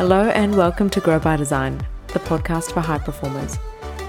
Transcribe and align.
Hello, 0.00 0.30
and 0.30 0.56
welcome 0.56 0.88
to 0.88 1.00
Grow 1.00 1.18
by 1.18 1.36
Design, 1.36 1.86
the 2.06 2.20
podcast 2.20 2.72
for 2.72 2.80
high 2.80 2.96
performers, 2.96 3.58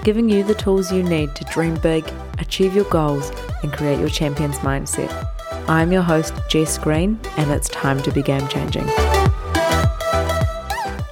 giving 0.04 0.26
you 0.26 0.42
the 0.42 0.54
tools 0.54 0.90
you 0.90 1.02
need 1.02 1.34
to 1.34 1.44
dream 1.44 1.74
big, 1.74 2.10
achieve 2.38 2.74
your 2.74 2.86
goals, 2.86 3.30
and 3.62 3.70
create 3.70 3.98
your 3.98 4.08
champion's 4.08 4.56
mindset. 4.60 5.12
I'm 5.68 5.92
your 5.92 6.00
host, 6.00 6.32
Jess 6.48 6.78
Green, 6.78 7.20
and 7.36 7.50
it's 7.50 7.68
time 7.68 8.00
to 8.04 8.10
be 8.10 8.22
game 8.22 8.48
changing. 8.48 8.86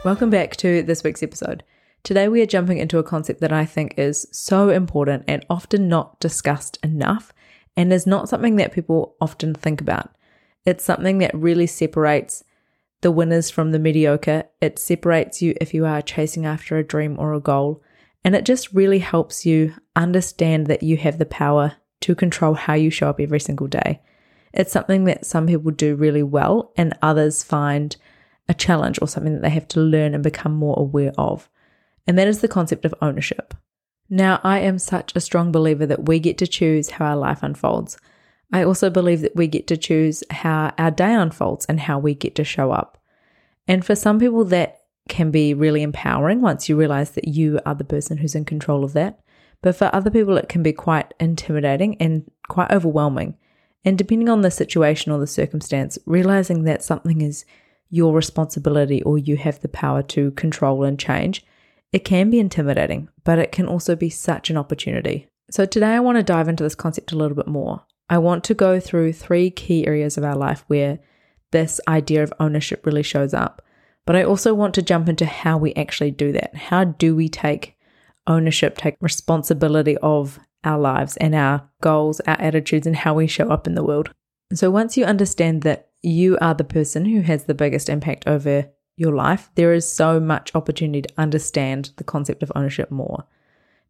Welcome 0.03 0.31
back 0.31 0.57
to 0.57 0.83
this 0.83 1.05
week's 1.05 1.23
episode. 1.23 1.63
Today, 2.03 2.29
we 2.29 2.41
are 2.41 2.47
jumping 2.47 2.79
into 2.79 2.97
a 2.97 3.03
concept 3.03 3.43
that 3.43 3.53
I 3.53 3.67
think 3.67 3.93
is 3.99 4.29
so 4.33 4.71
important 4.71 5.25
and 5.29 5.45
often 5.51 5.91
not 5.91 6.19
discussed 6.21 6.79
enough, 6.83 7.35
and 7.77 7.93
is 7.93 8.07
not 8.07 8.31
something 8.31 8.57
that 8.57 8.73
people 8.73 9.15
often 9.21 9.53
think 9.53 9.83
about. 9.83 10.09
It's 10.65 10.85
something 10.85 11.19
that 11.19 11.35
really 11.35 11.67
separates 11.67 12.45
the 13.01 13.11
winners 13.11 13.51
from 13.51 13.73
the 13.73 13.79
mediocre. 13.79 14.45
It 14.61 14.79
separates 14.79 15.41
you 15.41 15.55
if 15.61 15.73
you 15.75 15.87
are 15.87 16.03
chasing 16.03 16.47
after 16.47 16.77
a 16.77 16.87
dream 16.87 17.17
or 17.19 17.35
a 17.35 17.41
goal. 17.41 17.83
And 18.25 18.35
it 18.35 18.45
just 18.45 18.73
really 18.73 18.99
helps 18.99 19.47
you 19.47 19.75
understand 19.97 20.67
that 20.67 20.83
you 20.83 20.97
have 20.99 21.19
the 21.19 21.27
power 21.27 21.77
to 22.01 22.15
control 22.15 22.55
how 22.55 22.75
you 22.75 22.91
show 22.91 23.09
up 23.09 23.21
every 23.21 23.41
single 23.41 23.67
day. 23.67 24.01
It's 24.53 24.73
something 24.73 25.05
that 25.05 25.25
some 25.25 25.47
people 25.47 25.71
do 25.71 25.95
really 25.95 26.23
well, 26.23 26.73
and 26.77 26.99
others 27.03 27.45
find 27.45 27.97
a 28.49 28.55
challenge 28.55 28.99
or 29.01 29.09
something 29.09 29.35
that 29.35 29.43
they 29.43 29.51
have 29.51 29.69
to 29.69 29.81
learn 29.81 30.13
and 30.13 30.23
become 30.23 30.53
more 30.53 30.79
aware 30.79 31.13
of. 31.17 31.49
And 32.07 32.19
that 32.19 32.29
is 32.29 32.41
the 32.41 32.49
concept 32.49 32.85
of 32.85 32.95
ownership. 33.01 33.55
Now, 34.09 34.41
I 34.43 34.59
am 34.59 34.79
such 34.79 35.15
a 35.15 35.21
strong 35.21 35.53
believer 35.53 35.87
that 35.87 36.09
we 36.09 36.19
get 36.19 36.37
to 36.39 36.47
choose 36.47 36.91
how 36.91 37.07
our 37.07 37.17
life 37.17 37.43
unfolds. 37.43 37.97
I 38.53 38.65
also 38.65 38.91
believe 38.91 39.21
that 39.21 39.37
we 39.37 39.47
get 39.47 39.67
to 39.69 39.77
choose 39.77 40.25
how 40.31 40.73
our 40.77 40.91
day 40.91 41.15
unfolds 41.15 41.67
and 41.67 41.81
how 41.81 41.99
we 41.99 42.15
get 42.15 42.35
to 42.37 42.45
show 42.45 42.73
up. 42.73 42.99
And 43.69 43.85
for 43.85 43.95
some 43.95 44.19
people, 44.19 44.45
that 44.47 44.81
can 45.09 45.31
be 45.31 45.55
really 45.55 45.83
empowering 45.83 46.41
once 46.41 46.69
you 46.69 46.77
realize 46.77 47.13
that 47.13 47.29
you 47.29 47.61
are 47.67 47.75
the 47.75 47.85
person 47.85 48.19
who's 48.19 48.35
in 48.35 48.45
control 48.45 48.85
of 48.85 48.93
that. 48.95 49.21
But 49.63 49.77
for 49.77 49.91
other 49.93 50.11
people, 50.11 50.37
it 50.37 50.49
can 50.49 50.63
be 50.63 50.73
quite 50.73 51.13
intimidating 51.21 51.97
and 52.01 52.31
quite 52.49 52.71
overwhelming. 52.71 53.37
And 53.85 53.97
depending 53.97 54.29
on 54.29 54.41
the 54.41 54.51
situation 54.51 55.13
or 55.13 55.19
the 55.19 55.27
circumstance, 55.27 55.99
realizing 56.07 56.65
that 56.65 56.83
something 56.83 57.21
is 57.21 57.45
your 57.89 58.15
responsibility 58.15 59.03
or 59.03 59.19
you 59.19 59.37
have 59.37 59.61
the 59.61 59.69
power 59.69 60.03
to 60.03 60.31
control 60.33 60.85
and 60.85 60.99
change, 60.99 61.45
it 61.93 62.05
can 62.05 62.31
be 62.31 62.39
intimidating, 62.39 63.09
but 63.25 63.39
it 63.39 63.53
can 63.53 63.67
also 63.67 63.97
be 63.97 64.11
such 64.11 64.49
an 64.49 64.57
opportunity. 64.57 65.27
So, 65.51 65.65
today 65.67 65.95
I 65.95 66.01
want 66.01 66.17
to 66.17 66.23
dive 66.23 66.49
into 66.49 66.63
this 66.63 66.77
concept 66.77 67.11
a 67.11 67.17
little 67.17 67.37
bit 67.37 67.49
more. 67.49 67.85
I 68.11 68.19
want 68.19 68.43
to 68.45 68.55
go 68.55 68.81
through 68.81 69.13
three 69.13 69.51
key 69.51 69.87
areas 69.87 70.19
of 70.19 70.25
our 70.25 70.35
life 70.35 70.65
where 70.67 70.99
this 71.53 71.81
idea 71.89 72.25
of 72.25 72.33
ownership 72.41 72.85
really 72.85 73.05
shows 73.05 73.33
up. 73.33 73.63
But 74.05 74.17
I 74.17 74.25
also 74.25 74.53
want 74.53 74.75
to 74.75 74.83
jump 74.83 75.09
into 75.09 75.25
how 75.25 75.57
we 75.57 75.73
actually 75.75 76.11
do 76.11 76.33
that. 76.33 76.57
How 76.57 76.85
do 76.85 77.15
we 77.15 77.29
take 77.29 77.77
ownership, 78.27 78.77
take 78.77 78.97
responsibility 79.01 79.97
of 79.99 80.41
our 80.65 80.79
lives 80.79 81.17
and 81.19 81.35
our 81.35 81.69
goals, 81.81 82.21
our 82.21 82.39
attitudes, 82.41 82.87
and 82.87 82.97
how 82.97 83.15
we 83.15 83.29
show 83.29 83.49
up 83.49 83.69
in 83.69 83.77
the 83.77 83.85
world? 83.85 84.11
So 84.53 84.71
once 84.71 84.97
you 84.97 85.05
understand 85.05 85.63
that 85.63 85.91
you 86.03 86.37
are 86.41 86.55
the 86.55 86.65
person 86.65 87.05
who 87.05 87.21
has 87.21 87.45
the 87.45 87.55
biggest 87.55 87.89
impact 87.89 88.27
over 88.27 88.69
your 88.97 89.15
life, 89.15 89.51
there 89.55 89.73
is 89.73 89.91
so 89.91 90.19
much 90.19 90.51
opportunity 90.57 91.03
to 91.03 91.15
understand 91.17 91.93
the 91.97 92.05
concept 92.05 92.43
of 92.43 92.51
ownership 92.57 92.91
more. 92.91 93.25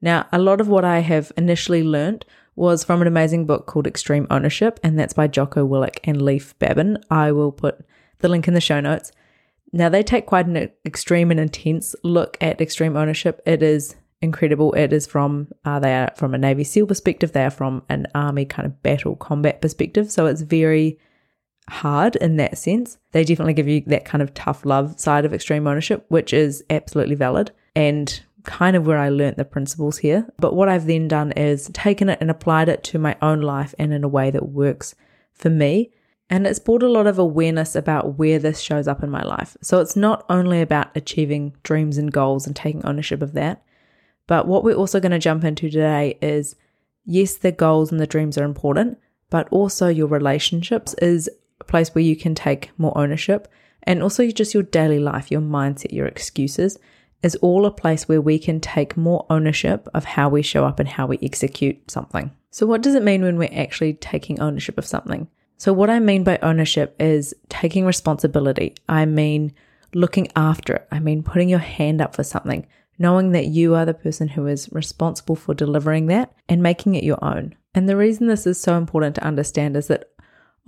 Now, 0.03 0.27
a 0.33 0.39
lot 0.39 0.61
of 0.61 0.69
what 0.69 0.85
I 0.85 1.01
have 1.01 1.33
initially 1.37 1.83
learned 1.83 2.27
was 2.61 2.85
from 2.85 3.01
an 3.01 3.09
amazing 3.09 3.47
book 3.47 3.67
called 3.67 3.87
Extreme 3.87 4.27
Ownership, 4.31 4.79
and 4.83 4.99
that's 4.99 5.15
by 5.15 5.27
Jocko 5.27 5.67
Willink 5.67 5.99
and 6.05 6.21
Leif 6.21 6.57
Babin. 6.59 6.99
I 7.11 7.33
will 7.33 7.53
put 7.53 7.81
the 8.19 8.29
link 8.29 8.47
in 8.47 8.53
the 8.53 8.61
show 8.61 8.81
notes. 8.81 9.13
Now, 9.73 9.89
they 9.89 10.03
take 10.03 10.27
quite 10.27 10.47
an 10.47 10.69
extreme 10.85 11.31
and 11.31 11.41
intense 11.41 11.97
look 12.05 12.37
at 12.39 12.61
extreme 12.61 12.99
ownership. 12.99 13.41
It 13.47 13.63
is 13.63 13.97
incredible. 14.21 14.75
It 14.75 14.93
is 14.93 15.07
from, 15.07 15.49
uh, 15.65 15.79
they 15.79 15.95
are 15.95 16.13
from 16.17 16.35
a 16.35 16.39
Navy 16.39 16.65
SEAL 16.65 16.87
perspective, 16.87 17.33
they 17.33 17.47
are 17.47 17.51
from 17.51 17.83
an 17.89 18.07
Army 18.15 18.45
kind 18.45 18.67
of 18.67 18.83
battle 18.83 19.17
combat 19.17 19.63
perspective. 19.63 20.11
So 20.11 20.27
it's 20.27 20.43
very 20.43 20.99
hard 21.71 22.17
in 22.17 22.37
that 22.37 22.59
sense. 22.59 22.99
They 23.13 23.25
definitely 23.25 23.55
give 23.55 23.69
you 23.69 23.81
that 23.87 24.05
kind 24.05 24.21
of 24.21 24.35
tough 24.35 24.67
love 24.67 25.01
side 25.01 25.25
of 25.25 25.33
extreme 25.33 25.67
ownership, 25.67 26.05
which 26.09 26.35
is 26.35 26.63
absolutely 26.69 27.15
valid. 27.15 27.53
And 27.75 28.21
kind 28.45 28.77
of 28.77 28.87
where 28.87 28.99
I 28.99 29.09
learnt 29.09 29.37
the 29.37 29.45
principles 29.45 29.99
here. 29.99 30.27
But 30.39 30.55
what 30.55 30.69
I've 30.69 30.87
then 30.87 31.09
done 31.09 31.33
is 31.33 31.71
taken 31.73 32.09
it 32.09 32.19
and 32.21 32.31
applied 32.31 32.69
it 32.69 32.83
to 32.85 32.99
my 32.99 33.17
own 33.23 33.41
life 33.41 33.75
and 33.79 33.93
in 33.93 34.05
a 34.05 34.09
way 34.09 34.31
that 34.31 34.49
works 34.49 34.95
for 35.33 35.51
me. 35.51 35.91
And 36.29 36.47
it's 36.47 36.61
brought 36.61 36.83
a 36.83 36.89
lot 36.89 37.07
of 37.07 37.19
awareness 37.19 37.75
about 37.75 38.19
where 38.19 38.39
this 38.39 38.61
shows 38.61 38.87
up 38.87 39.03
in 39.03 39.11
my 39.11 39.23
life. 39.23 39.57
So 39.63 39.81
it's 39.81 39.97
not 39.97 40.25
only 40.29 40.61
about 40.61 40.97
achieving 40.97 41.55
dreams 41.65 41.99
and 41.99 42.13
goals 42.13 42.47
and 42.47 42.55
taking 42.55 42.85
ownership 42.85 43.21
of 43.21 43.33
that, 43.33 43.63
but 44.27 44.47
what 44.47 44.63
we're 44.63 44.77
also 44.77 45.01
going 45.01 45.11
to 45.11 45.19
jump 45.19 45.43
into 45.43 45.69
today 45.69 46.17
is 46.23 46.55
yes, 47.05 47.35
the 47.35 47.51
goals 47.51 47.91
and 47.91 48.01
the 48.01 48.07
dreams 48.07 48.39
are 48.39 48.45
important, 48.45 48.99
but 49.29 49.49
also 49.51 49.89
your 49.89 50.07
relationships 50.07 50.95
is 50.95 51.29
a 51.61 51.65
place 51.65 51.95
where 51.95 52.05
you 52.05 52.15
can 52.15 52.37
take 52.37 52.71
more 52.79 52.97
ownership 52.97 53.49
and 53.83 54.03
also 54.03 54.29
just 54.31 54.55
your 54.55 54.63
daily 54.63 55.01
life, 55.01 55.33
your 55.33 55.41
mindset, 55.41 55.93
your 55.93 56.07
excuses 56.07 56.79
is 57.23 57.37
all 57.37 57.67
a 57.67 57.71
place 57.71 58.09
where 58.09 58.21
we 58.21 58.39
can 58.39 58.61
take 58.61 58.97
more 58.97 59.27
ownership 59.29 59.89
of 59.95 60.05
how 60.05 60.29
we 60.29 60.43
show 60.43 60.65
up 60.65 60.81
and 60.81 60.89
how 60.89 61.07
we 61.07 61.19
execute 61.23 61.91
something. 61.91 62.31
So, 62.51 62.67
what 62.67 62.83
does 62.83 62.95
it 62.95 63.03
mean 63.03 63.23
when 63.23 63.37
we're 63.37 63.51
actually 63.53 63.95
taking 63.95 64.41
ownership 64.41 64.79
of 64.79 64.87
something? 64.87 65.29
So, 65.57 65.73
what 65.73 65.91
I 65.91 66.01
mean 66.01 66.25
by 66.25 66.39
ownership 66.43 66.97
is 66.99 67.35
taking 67.49 67.85
responsibility. 67.85 68.75
I 68.89 69.05
mean 69.05 69.53
looking 69.95 70.29
after 70.35 70.77
it. 70.77 70.89
I 70.91 71.01
mean 71.01 71.23
putting 71.23 71.49
your 71.49 71.59
hand 71.59 72.01
up 72.01 72.17
for 72.17 72.25
something, 72.25 72.67
knowing 72.99 73.33
that 73.33 73.47
you 73.47 73.75
are 73.75 73.85
the 73.85 73.95
person 73.95 74.29
who 74.29 74.47
is 74.47 74.73
responsible 74.73 75.37
for 75.37 75.55
delivering 75.55 76.07
that 76.07 76.33
and 76.49 76.63
making 76.63 76.95
it 76.95 77.05
your 77.05 77.23
own. 77.23 77.55
And 77.75 77.89
the 77.89 77.97
reason 77.97 78.27
this 78.27 78.47
is 78.47 78.61
so 78.61 78.77
important 78.77 79.15
to 79.17 79.25
understand 79.25 79.77
is 79.77 79.89
that 79.89 80.11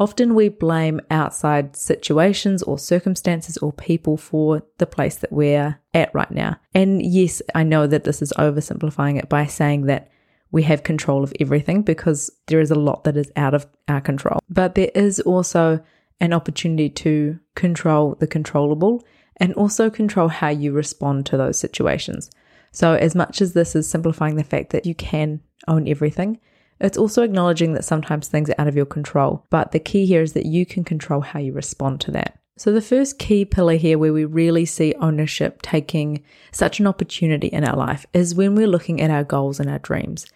Often 0.01 0.35
we 0.35 0.49
blame 0.49 1.01
outside 1.11 1.77
situations 1.77 2.63
or 2.63 2.79
circumstances 2.79 3.57
or 3.59 3.73
people 3.73 4.17
for 4.17 4.63
the 4.79 4.87
place 4.87 5.17
that 5.17 5.33
we're 5.33 5.79
at 5.95 6.15
right 6.15 6.31
now. 6.31 6.57
And 6.75 7.03
yes, 7.05 7.43
I 7.55 7.63
know 7.63 7.87
that 7.87 8.05
this 8.05 8.23
is 8.23 8.33
oversimplifying 8.39 9.19
it 9.19 9.29
by 9.29 9.47
saying 9.47 9.87
that 9.87 10.11
we 10.51 10.63
have 10.65 10.83
control 10.83 11.23
of 11.23 11.33
everything 11.41 11.83
because 11.83 12.31
there 12.47 12.61
is 12.61 12.71
a 12.71 12.77
lot 12.77 13.05
that 13.05 13.17
is 13.17 13.31
out 13.37 13.55
of 13.55 13.67
our 13.89 14.01
control. 14.01 14.41
But 14.49 14.75
there 14.75 14.91
is 14.95 15.21
also 15.21 15.83
an 16.21 16.33
opportunity 16.33 16.89
to 16.89 17.39
control 17.55 18.17
the 18.19 18.27
controllable 18.27 19.05
and 19.39 19.55
also 19.55 19.91
control 19.91 20.29
how 20.29 20.49
you 20.49 20.73
respond 20.73 21.27
to 21.27 21.37
those 21.37 21.59
situations. 21.59 22.31
So, 22.71 22.95
as 22.95 23.15
much 23.15 23.43
as 23.43 23.53
this 23.53 23.75
is 23.75 23.89
simplifying 23.89 24.37
the 24.37 24.45
fact 24.45 24.71
that 24.71 24.87
you 24.87 24.95
can 24.95 25.41
own 25.69 25.89
everything, 25.89 26.39
it's 26.83 26.99
also 26.99 27.23
acknowledging 27.23 27.75
that 27.75 27.85
sometimes 27.85 28.29
things 28.29 28.51
are 28.51 28.55
out 28.59 28.69
of 28.69 28.77
your 28.77 28.87
control, 28.87 29.47
but 29.51 29.73
the 29.73 29.79
key 29.79 30.05
here 30.05 30.23
is 30.23 30.33
that 30.33 30.47
you 30.47 30.67
can 30.67 30.85
control 30.85 31.21
how 31.21 31.39
you 31.39 31.53
respond 31.53 32.01
to 32.03 32.11
that. 32.11 32.39
So, 32.59 32.73
the 32.73 32.83
first 32.83 33.19
key 33.19 33.45
pillar 33.45 33.77
here 33.77 33.99
where 33.99 34.13
we 34.13 34.25
really 34.25 34.67
see 34.67 34.95
ownership 35.01 35.63
taking 35.63 36.23
such 36.51 36.81
an 36.81 36.87
opportunity 36.87 37.47
in 37.47 37.65
our 37.65 37.77
life 37.77 38.05
is 38.13 38.35
when 38.35 38.55
we're 38.55 38.67
looking 38.67 39.01
at 39.01 39.11
our 39.11 39.25
goals 39.25 39.59
and 39.59 39.71
our 39.71 39.79
dreams. 39.79 40.27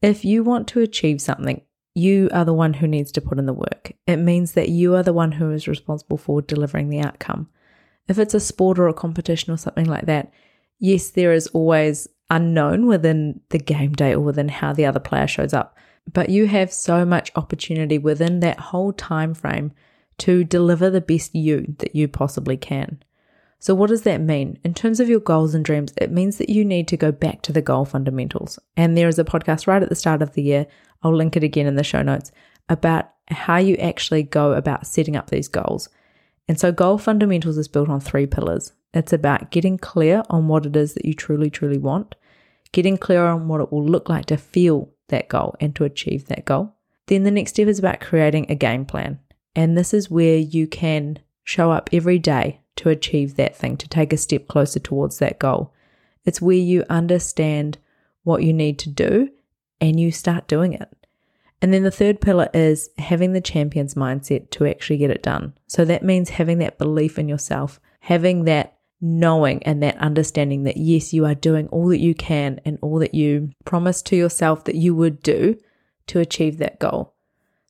If 0.00 0.24
you 0.24 0.42
want 0.42 0.66
to 0.68 0.80
achieve 0.80 1.20
something, 1.20 1.62
you 1.94 2.28
are 2.32 2.44
the 2.44 2.54
one 2.54 2.74
who 2.74 2.88
needs 2.88 3.12
to 3.12 3.20
put 3.20 3.38
in 3.38 3.46
the 3.46 3.52
work. 3.52 3.92
It 4.06 4.16
means 4.16 4.52
that 4.52 4.70
you 4.70 4.94
are 4.96 5.02
the 5.02 5.12
one 5.12 5.32
who 5.32 5.52
is 5.52 5.68
responsible 5.68 6.16
for 6.16 6.42
delivering 6.42 6.88
the 6.88 7.00
outcome. 7.00 7.48
If 8.08 8.18
it's 8.18 8.34
a 8.34 8.40
sport 8.40 8.78
or 8.78 8.88
a 8.88 8.94
competition 8.94 9.52
or 9.52 9.56
something 9.56 9.86
like 9.86 10.06
that, 10.06 10.32
yes, 10.78 11.10
there 11.10 11.32
is 11.32 11.46
always 11.48 12.08
unknown 12.30 12.86
within 12.86 13.40
the 13.50 13.58
game 13.58 13.92
day 13.92 14.14
or 14.14 14.20
within 14.20 14.48
how 14.48 14.72
the 14.72 14.86
other 14.86 15.00
player 15.00 15.26
shows 15.26 15.52
up. 15.52 15.76
But 16.10 16.30
you 16.30 16.46
have 16.46 16.72
so 16.72 17.04
much 17.04 17.30
opportunity 17.36 17.98
within 17.98 18.40
that 18.40 18.58
whole 18.58 18.92
time 18.92 19.34
frame 19.34 19.72
to 20.18 20.44
deliver 20.44 20.90
the 20.90 21.00
best 21.00 21.34
you 21.34 21.74
that 21.78 21.94
you 21.94 22.08
possibly 22.08 22.56
can. 22.56 23.02
So, 23.58 23.74
what 23.74 23.90
does 23.90 24.02
that 24.02 24.20
mean? 24.20 24.58
In 24.64 24.74
terms 24.74 24.98
of 24.98 25.08
your 25.08 25.20
goals 25.20 25.54
and 25.54 25.64
dreams, 25.64 25.94
it 25.96 26.10
means 26.10 26.38
that 26.38 26.50
you 26.50 26.64
need 26.64 26.88
to 26.88 26.96
go 26.96 27.12
back 27.12 27.42
to 27.42 27.52
the 27.52 27.62
goal 27.62 27.84
fundamentals. 27.84 28.58
And 28.76 28.96
there 28.96 29.08
is 29.08 29.18
a 29.18 29.24
podcast 29.24 29.66
right 29.66 29.82
at 29.82 29.88
the 29.88 29.94
start 29.94 30.20
of 30.20 30.32
the 30.32 30.42
year, 30.42 30.66
I'll 31.02 31.14
link 31.14 31.36
it 31.36 31.44
again 31.44 31.66
in 31.66 31.76
the 31.76 31.84
show 31.84 32.02
notes, 32.02 32.32
about 32.68 33.10
how 33.28 33.58
you 33.58 33.76
actually 33.76 34.24
go 34.24 34.52
about 34.52 34.86
setting 34.86 35.16
up 35.16 35.30
these 35.30 35.48
goals. 35.48 35.88
And 36.48 36.58
so, 36.58 36.72
goal 36.72 36.98
fundamentals 36.98 37.56
is 37.56 37.68
built 37.68 37.88
on 37.88 38.00
three 38.00 38.26
pillars 38.26 38.72
it's 38.94 39.12
about 39.12 39.50
getting 39.50 39.78
clear 39.78 40.22
on 40.28 40.48
what 40.48 40.66
it 40.66 40.76
is 40.76 40.94
that 40.94 41.04
you 41.04 41.14
truly, 41.14 41.50
truly 41.50 41.78
want, 41.78 42.14
getting 42.72 42.98
clear 42.98 43.24
on 43.24 43.48
what 43.48 43.60
it 43.60 43.72
will 43.72 43.84
look 43.84 44.08
like 44.08 44.26
to 44.26 44.36
feel 44.36 44.90
that 45.12 45.28
goal 45.28 45.54
and 45.60 45.76
to 45.76 45.84
achieve 45.84 46.26
that 46.26 46.44
goal. 46.44 46.74
Then 47.06 47.22
the 47.22 47.30
next 47.30 47.52
step 47.52 47.68
is 47.68 47.78
about 47.78 48.00
creating 48.00 48.46
a 48.48 48.56
game 48.56 48.84
plan. 48.84 49.20
And 49.54 49.78
this 49.78 49.94
is 49.94 50.10
where 50.10 50.36
you 50.36 50.66
can 50.66 51.20
show 51.44 51.70
up 51.70 51.90
every 51.92 52.18
day 52.18 52.60
to 52.76 52.88
achieve 52.88 53.36
that 53.36 53.56
thing, 53.56 53.76
to 53.76 53.88
take 53.88 54.12
a 54.12 54.16
step 54.16 54.48
closer 54.48 54.80
towards 54.80 55.18
that 55.18 55.38
goal. 55.38 55.72
It's 56.24 56.40
where 56.40 56.56
you 56.56 56.84
understand 56.88 57.78
what 58.24 58.42
you 58.42 58.52
need 58.52 58.78
to 58.80 58.88
do 58.88 59.30
and 59.80 59.98
you 59.98 60.10
start 60.10 60.48
doing 60.48 60.72
it. 60.72 60.88
And 61.60 61.72
then 61.72 61.84
the 61.84 61.90
third 61.90 62.20
pillar 62.20 62.48
is 62.54 62.90
having 62.98 63.32
the 63.32 63.40
champion's 63.40 63.94
mindset 63.94 64.50
to 64.50 64.66
actually 64.66 64.96
get 64.96 65.10
it 65.10 65.22
done. 65.22 65.54
So 65.68 65.84
that 65.84 66.02
means 66.02 66.30
having 66.30 66.58
that 66.58 66.78
belief 66.78 67.18
in 67.18 67.28
yourself, 67.28 67.78
having 68.00 68.44
that 68.44 68.78
knowing 69.02 69.60
and 69.64 69.82
that 69.82 69.98
understanding 69.98 70.62
that 70.62 70.76
yes, 70.76 71.12
you 71.12 71.26
are 71.26 71.34
doing 71.34 71.66
all 71.68 71.88
that 71.88 72.00
you 72.00 72.14
can 72.14 72.60
and 72.64 72.78
all 72.80 73.00
that 73.00 73.14
you 73.14 73.50
promised 73.64 74.06
to 74.06 74.16
yourself 74.16 74.64
that 74.64 74.76
you 74.76 74.94
would 74.94 75.20
do 75.22 75.58
to 76.06 76.20
achieve 76.20 76.58
that 76.58 76.78
goal. 76.78 77.12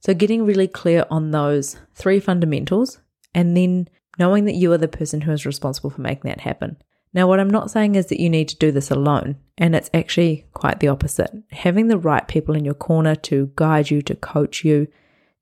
So, 0.03 0.15
getting 0.15 0.45
really 0.45 0.69
clear 0.69 1.07
on 1.11 1.31
those 1.31 1.77
three 1.95 2.21
fundamentals 2.21 3.01
and 3.35 3.57
then 3.57 3.89
knowing 4.19 4.45
that 4.45 4.55
you 4.55 4.71
are 4.73 4.79
the 4.79 4.89
person 4.89 5.23
who 5.23 5.33
is 5.33 5.47
responsible 5.47 5.91
for 5.91 6.03
making 6.03 6.29
that 6.29 6.41
happen. 6.41 6.77
Now, 7.15 7.27
what 7.27 7.41
I'm 7.41 7.51
not 7.51 7.71
saying 7.71 7.95
is 7.95 8.07
that 8.07 8.21
you 8.21 8.31
need 8.31 8.49
to 8.49 8.57
do 8.57 8.73
this 8.73 8.91
alone, 8.91 9.37
and 9.59 9.75
it's 9.75 9.91
actually 9.93 10.47
quite 10.55 10.81
the 10.81 10.89
opposite. 10.89 11.31
Having 11.51 11.89
the 11.89 11.99
right 11.99 12.27
people 12.27 12.55
in 12.55 12.65
your 12.65 12.75
corner 12.75 13.15
to 13.17 13.53
guide 13.55 13.91
you, 13.91 14.01
to 14.03 14.15
coach 14.15 14.65
you, 14.65 14.89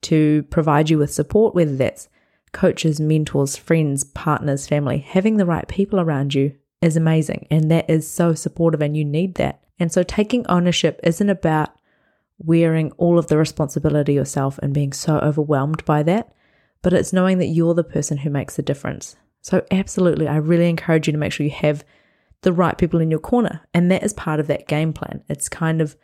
to 0.03 0.45
provide 0.51 0.91
you 0.91 0.99
with 0.99 1.13
support, 1.13 1.55
whether 1.55 1.77
that's 1.77 2.09
coaches, 2.53 3.01
mentors, 3.01 3.57
friends, 3.57 4.05
partners, 4.05 4.67
family, 4.67 4.99
having 4.99 5.37
the 5.37 5.47
right 5.47 5.67
people 5.69 6.01
around 6.01 6.35
you 6.35 6.55
is 6.83 6.97
amazing. 6.97 7.47
And 7.51 7.71
that 7.71 7.89
is 7.89 8.11
so 8.11 8.35
supportive, 8.35 8.81
and 8.83 8.97
you 8.97 9.05
need 9.05 9.37
that. 9.37 9.63
And 9.79 9.93
so, 9.93 10.03
taking 10.03 10.47
ownership 10.47 11.01
isn't 11.03 11.29
about 11.29 11.71
wearing 12.39 12.91
all 12.93 13.19
of 13.19 13.27
the 13.27 13.37
responsibility 13.37 14.15
yourself 14.15 14.59
and 14.59 14.73
being 14.73 14.93
so 14.93 15.19
overwhelmed 15.19 15.85
by 15.85 16.03
that, 16.05 16.33
but 16.83 16.93
it's 16.93 17.13
knowing 17.13 17.39
that 17.39 17.47
you're 17.47 17.75
the 17.75 17.85
person 17.85 18.19
who 18.19 18.31
makes 18.31 18.57
the 18.57 18.63
difference. 18.63 19.17
So, 19.43 19.65
absolutely, 19.71 20.29
I 20.29 20.37
really 20.37 20.69
encourage 20.69 21.07
you 21.07 21.13
to 21.13 21.19
make 21.19 21.33
sure 21.33 21.45
you 21.45 21.51
have 21.53 21.85
the 22.43 22.53
right 22.53 22.77
people 22.77 23.01
in 23.01 23.11
your 23.11 23.21
corner. 23.21 23.61
And 23.75 23.91
that 23.91 24.03
is 24.03 24.13
part 24.15 24.41
of 24.41 24.47
that 24.47 24.69
game 24.69 24.93
plan. 24.93 25.23
It's 25.29 25.49
kind 25.49 25.81
of 25.81 25.97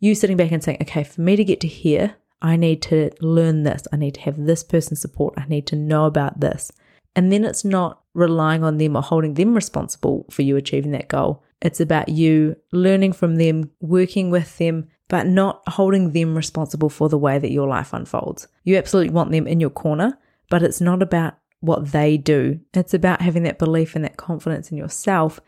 you 0.00 0.14
sitting 0.14 0.36
back 0.36 0.52
and 0.52 0.62
saying, 0.62 0.78
okay, 0.82 1.04
for 1.04 1.20
me 1.20 1.36
to 1.36 1.44
get 1.44 1.60
to 1.60 1.68
here, 1.68 2.16
I 2.42 2.56
need 2.56 2.82
to 2.82 3.10
learn 3.20 3.62
this. 3.62 3.82
I 3.92 3.96
need 3.96 4.14
to 4.14 4.20
have 4.22 4.36
this 4.36 4.62
person's 4.62 5.00
support. 5.00 5.34
I 5.36 5.46
need 5.46 5.66
to 5.68 5.76
know 5.76 6.06
about 6.06 6.40
this. 6.40 6.70
And 7.14 7.32
then 7.32 7.44
it's 7.44 7.64
not 7.64 8.02
relying 8.14 8.62
on 8.62 8.76
them 8.76 8.96
or 8.96 9.02
holding 9.02 9.34
them 9.34 9.54
responsible 9.54 10.26
for 10.30 10.42
you 10.42 10.56
achieving 10.56 10.92
that 10.92 11.08
goal. 11.08 11.42
It's 11.62 11.80
about 11.80 12.10
you 12.10 12.56
learning 12.72 13.14
from 13.14 13.36
them, 13.36 13.70
working 13.80 14.30
with 14.30 14.58
them, 14.58 14.88
but 15.08 15.26
not 15.26 15.62
holding 15.66 16.12
them 16.12 16.36
responsible 16.36 16.90
for 16.90 17.08
the 17.08 17.18
way 17.18 17.38
that 17.38 17.52
your 17.52 17.68
life 17.68 17.92
unfolds. 17.92 18.48
You 18.64 18.76
absolutely 18.76 19.14
want 19.14 19.30
them 19.30 19.46
in 19.46 19.60
your 19.60 19.70
corner, 19.70 20.18
but 20.50 20.62
it's 20.62 20.80
not 20.80 21.02
about 21.02 21.38
what 21.60 21.92
they 21.92 22.18
do. 22.18 22.60
It's 22.74 22.92
about 22.92 23.22
having 23.22 23.44
that 23.44 23.58
belief 23.58 23.96
and 23.96 24.04
that 24.04 24.18
confidence 24.18 24.70
in 24.70 24.76
yourself 24.76 25.40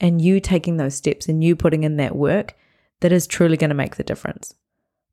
and 0.00 0.22
you 0.22 0.40
taking 0.40 0.78
those 0.78 0.94
steps 0.94 1.28
and 1.28 1.44
you 1.44 1.54
putting 1.54 1.84
in 1.84 1.96
that 1.98 2.16
work 2.16 2.56
that 3.00 3.12
is 3.12 3.26
truly 3.26 3.56
going 3.56 3.68
to 3.68 3.74
make 3.74 3.96
the 3.96 4.02
difference. 4.02 4.54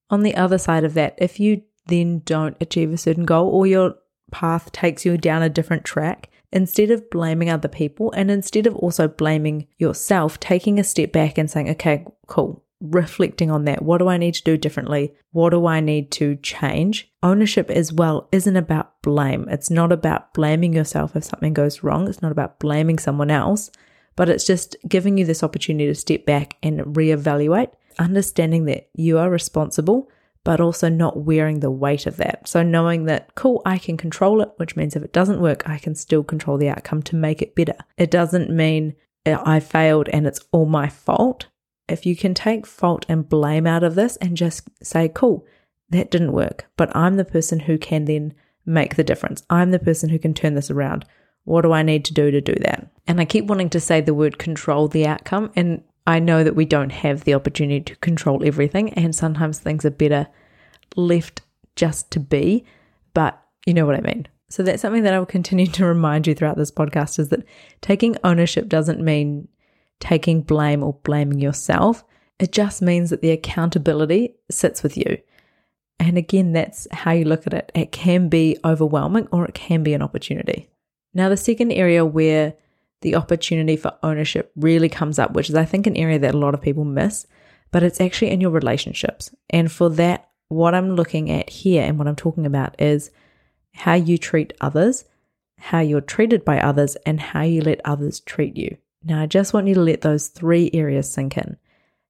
On 0.10 0.24
the 0.24 0.36
other 0.36 0.58
side 0.58 0.84
of 0.84 0.94
that, 0.94 1.16
if 1.18 1.40
you 1.40 1.64
then 1.88 2.20
don't 2.26 2.58
achieve 2.60 2.92
a 2.92 2.98
certain 2.98 3.26
goal 3.26 3.50
or 3.50 3.68
your 3.68 3.96
path 4.32 4.72
takes 4.72 5.06
you 5.06 5.18
down 5.18 5.42
a 5.42 5.50
different 5.50 5.86
track, 5.86 6.30
instead 6.52 6.92
of 6.92 7.10
blaming 7.10 7.50
other 7.50 7.68
people 7.68 8.12
and 8.14 8.32
instead 8.32 8.68
of 8.68 8.76
also 8.76 9.08
blaming 9.08 9.68
yourself, 9.78 10.40
taking 10.40 10.80
a 10.80 10.84
step 10.84 11.12
back 11.12 11.38
and 11.38 11.52
saying, 11.52 11.70
okay, 11.70 12.06
cool, 12.28 12.64
reflecting 12.80 13.52
on 13.52 13.66
that. 13.66 13.82
What 13.82 13.98
do 13.98 14.08
I 14.08 14.18
need 14.18 14.36
to 14.36 14.44
do 14.44 14.58
differently? 14.58 15.14
What 15.32 15.50
do 15.50 15.66
I 15.66 15.80
need 15.80 16.12
to 16.12 16.36
change? 16.38 17.12
Ownership 17.24 17.70
as 17.70 17.92
well 17.92 18.30
isn't 18.32 18.56
about 18.56 19.02
blame. 19.02 19.48
It's 19.50 19.70
not 19.70 19.92
about 19.92 20.34
blaming 20.34 20.74
yourself 20.74 21.16
if 21.16 21.26
something 21.26 21.54
goes 21.54 21.84
wrong. 21.84 22.08
It's 22.08 22.22
not 22.22 22.32
about 22.32 22.60
blaming 22.60 23.00
someone 23.00 23.32
else, 23.32 23.70
but 24.16 24.30
it's 24.30 24.46
just 24.46 24.76
giving 24.88 25.18
you 25.18 25.26
this 25.26 25.44
opportunity 25.44 25.88
to 25.88 25.96
step 25.96 26.26
back 26.26 26.56
and 26.64 26.80
reevaluate, 26.82 27.72
understanding 28.00 28.66
that 28.66 28.90
you 28.94 29.18
are 29.18 29.30
responsible, 29.30 30.10
but 30.44 30.60
also 30.60 30.90
not 30.90 31.18
wearing 31.18 31.60
the 31.60 31.72
weight 31.72 32.06
of 32.06 32.18
that. 32.18 32.48
So 32.48 32.64
knowing 32.64 33.06
that, 33.06 33.36
cool, 33.36 33.62
I 33.66 33.78
can 33.78 33.98
control 33.98 34.42
it, 34.42 34.52
which 34.58 34.76
means 34.76 34.96
if 34.96 35.04
it 35.04 35.14
doesn't 35.14 35.42
work, 35.42 35.68
I 35.68 35.78
can 35.78 35.96
still 35.96 36.24
control 36.24 36.58
the 36.58 36.70
outcome 36.70 37.02
to 37.04 37.16
make 37.16 37.42
it 37.42 37.56
better. 37.56 37.76
It 37.98 38.12
doesn't 38.12 38.50
mean 38.50 38.96
I 39.26 39.60
failed 39.60 40.08
and 40.10 40.26
it's 40.26 40.40
all 40.52 40.66
my 40.66 40.88
fault 40.88 41.48
if 41.88 42.06
you 42.06 42.16
can 42.16 42.34
take 42.34 42.66
fault 42.66 43.06
and 43.08 43.28
blame 43.28 43.66
out 43.66 43.84
of 43.84 43.96
this 43.96 44.18
and 44.18 44.38
just 44.38 44.70
say, 44.84 45.10
cool, 45.10 45.46
that 45.90 46.12
didn't 46.12 46.34
work, 46.34 46.66
but 46.76 46.94
I'm 46.96 47.16
the 47.16 47.26
person 47.26 47.62
who 47.62 47.78
can 47.78 48.06
then 48.06 48.34
make 48.66 48.96
the 48.96 49.04
difference. 49.04 49.44
I'm 49.50 49.72
the 49.72 49.80
person 49.80 50.10
who 50.10 50.20
can 50.20 50.34
turn 50.34 50.56
this 50.56 50.70
around. 50.70 51.06
What 51.46 51.62
do 51.62 51.72
I 51.72 51.84
need 51.84 52.04
to 52.06 52.14
do 52.14 52.30
to 52.30 52.42
do 52.42 52.56
that? 52.62 52.92
And 53.08 53.22
I 53.22 53.26
keep 53.26 53.46
wanting 53.46 53.70
to 53.70 53.80
say 53.80 54.02
the 54.02 54.14
word 54.14 54.38
control 54.38 54.90
the 54.90 55.08
outcome. 55.08 55.52
And 55.56 55.82
I 56.08 56.20
know 56.20 56.44
that 56.44 56.56
we 56.56 56.66
don't 56.66 56.92
have 56.92 57.26
the 57.26 57.34
opportunity 57.34 57.82
to 57.82 57.96
control 57.98 58.44
everything. 58.44 58.94
And 58.94 59.14
sometimes 59.14 59.60
things 59.60 59.86
are 59.86 59.92
better 59.92 60.28
left 60.96 61.42
just 61.76 62.10
to 62.12 62.20
be. 62.20 62.66
But 63.14 63.40
you 63.66 63.74
know 63.74 63.86
what 63.86 63.98
I 63.98 64.02
mean. 64.02 64.28
So 64.50 64.64
that's 64.64 64.82
something 64.82 65.04
that 65.04 65.14
I 65.14 65.20
will 65.20 65.26
continue 65.26 65.68
to 65.68 65.86
remind 65.86 66.26
you 66.26 66.34
throughout 66.34 66.56
this 66.56 66.72
podcast 66.72 67.20
is 67.20 67.28
that 67.30 67.44
taking 67.82 68.16
ownership 68.24 68.70
doesn't 68.70 69.04
mean 69.04 69.50
taking 70.00 70.42
blame 70.42 70.82
or 70.82 70.94
blaming 71.04 71.40
yourself. 71.40 72.06
It 72.40 72.54
just 72.54 72.82
means 72.82 73.10
that 73.10 73.22
the 73.22 73.32
accountability 73.32 74.36
sits 74.50 74.84
with 74.84 74.96
you. 74.96 75.18
And 76.00 76.18
again, 76.18 76.54
that's 76.54 76.88
how 76.92 77.12
you 77.12 77.26
look 77.26 77.46
at 77.46 77.54
it. 77.54 77.72
It 77.76 77.92
can 77.92 78.30
be 78.30 78.58
overwhelming 78.64 79.28
or 79.32 79.46
it 79.46 79.56
can 79.56 79.84
be 79.84 79.94
an 79.94 80.02
opportunity. 80.02 80.70
Now, 81.14 81.28
the 81.28 81.36
second 81.36 81.72
area 81.74 82.06
where 82.06 82.54
the 83.02 83.16
opportunity 83.16 83.76
for 83.76 83.98
ownership 84.04 84.52
really 84.56 84.90
comes 84.90 85.20
up, 85.20 85.32
which 85.34 85.50
is, 85.50 85.56
I 85.56 85.66
think, 85.66 85.88
an 85.88 85.98
area 85.98 86.20
that 86.20 86.34
a 86.34 86.40
lot 86.40 86.54
of 86.54 86.62
people 86.62 86.86
miss, 86.86 87.28
but 87.72 87.84
it's 87.84 88.02
actually 88.02 88.32
in 88.32 88.42
your 88.42 88.52
relationships. 88.52 89.34
And 89.50 89.72
for 89.72 89.90
that, 89.92 90.30
what 90.50 90.74
I'm 90.74 90.96
looking 90.96 91.30
at 91.30 91.50
here 91.50 91.84
and 91.84 91.98
what 91.98 92.08
I'm 92.08 92.16
talking 92.16 92.46
about 92.46 92.82
is 92.82 93.12
how 93.74 93.94
you 93.94 94.18
treat 94.18 94.54
others, 94.62 95.06
how 95.60 95.80
you're 95.80 96.02
treated 96.02 96.44
by 96.44 96.60
others, 96.60 96.96
and 97.06 97.20
how 97.20 97.42
you 97.42 97.62
let 97.62 97.82
others 97.86 98.20
treat 98.22 98.58
you. 98.58 98.78
Now, 99.04 99.22
I 99.22 99.26
just 99.26 99.54
want 99.54 99.68
you 99.68 99.76
to 99.76 99.82
let 99.82 100.02
those 100.02 100.28
three 100.28 100.70
areas 100.74 101.12
sink 101.12 101.38
in 101.38 101.58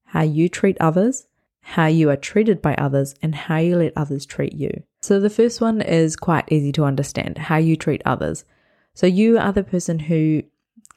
how 0.05 0.21
you 0.21 0.47
treat 0.47 0.77
others, 0.79 1.27
how 1.59 1.85
you 1.85 2.09
are 2.09 2.15
treated 2.15 2.61
by 2.61 2.73
others, 2.75 3.13
and 3.21 3.35
how 3.35 3.57
you 3.57 3.75
let 3.75 3.91
others 3.97 4.25
treat 4.25 4.53
you. 4.53 4.83
So, 5.01 5.19
the 5.19 5.29
first 5.29 5.59
one 5.59 5.81
is 5.81 6.15
quite 6.15 6.49
easy 6.49 6.71
to 6.73 6.85
understand 6.85 7.37
how 7.37 7.57
you 7.57 7.75
treat 7.75 8.01
others. 8.05 8.45
So, 8.93 9.05
you 9.05 9.37
are 9.37 9.51
the 9.51 9.63
person 9.63 9.99
who 9.99 10.43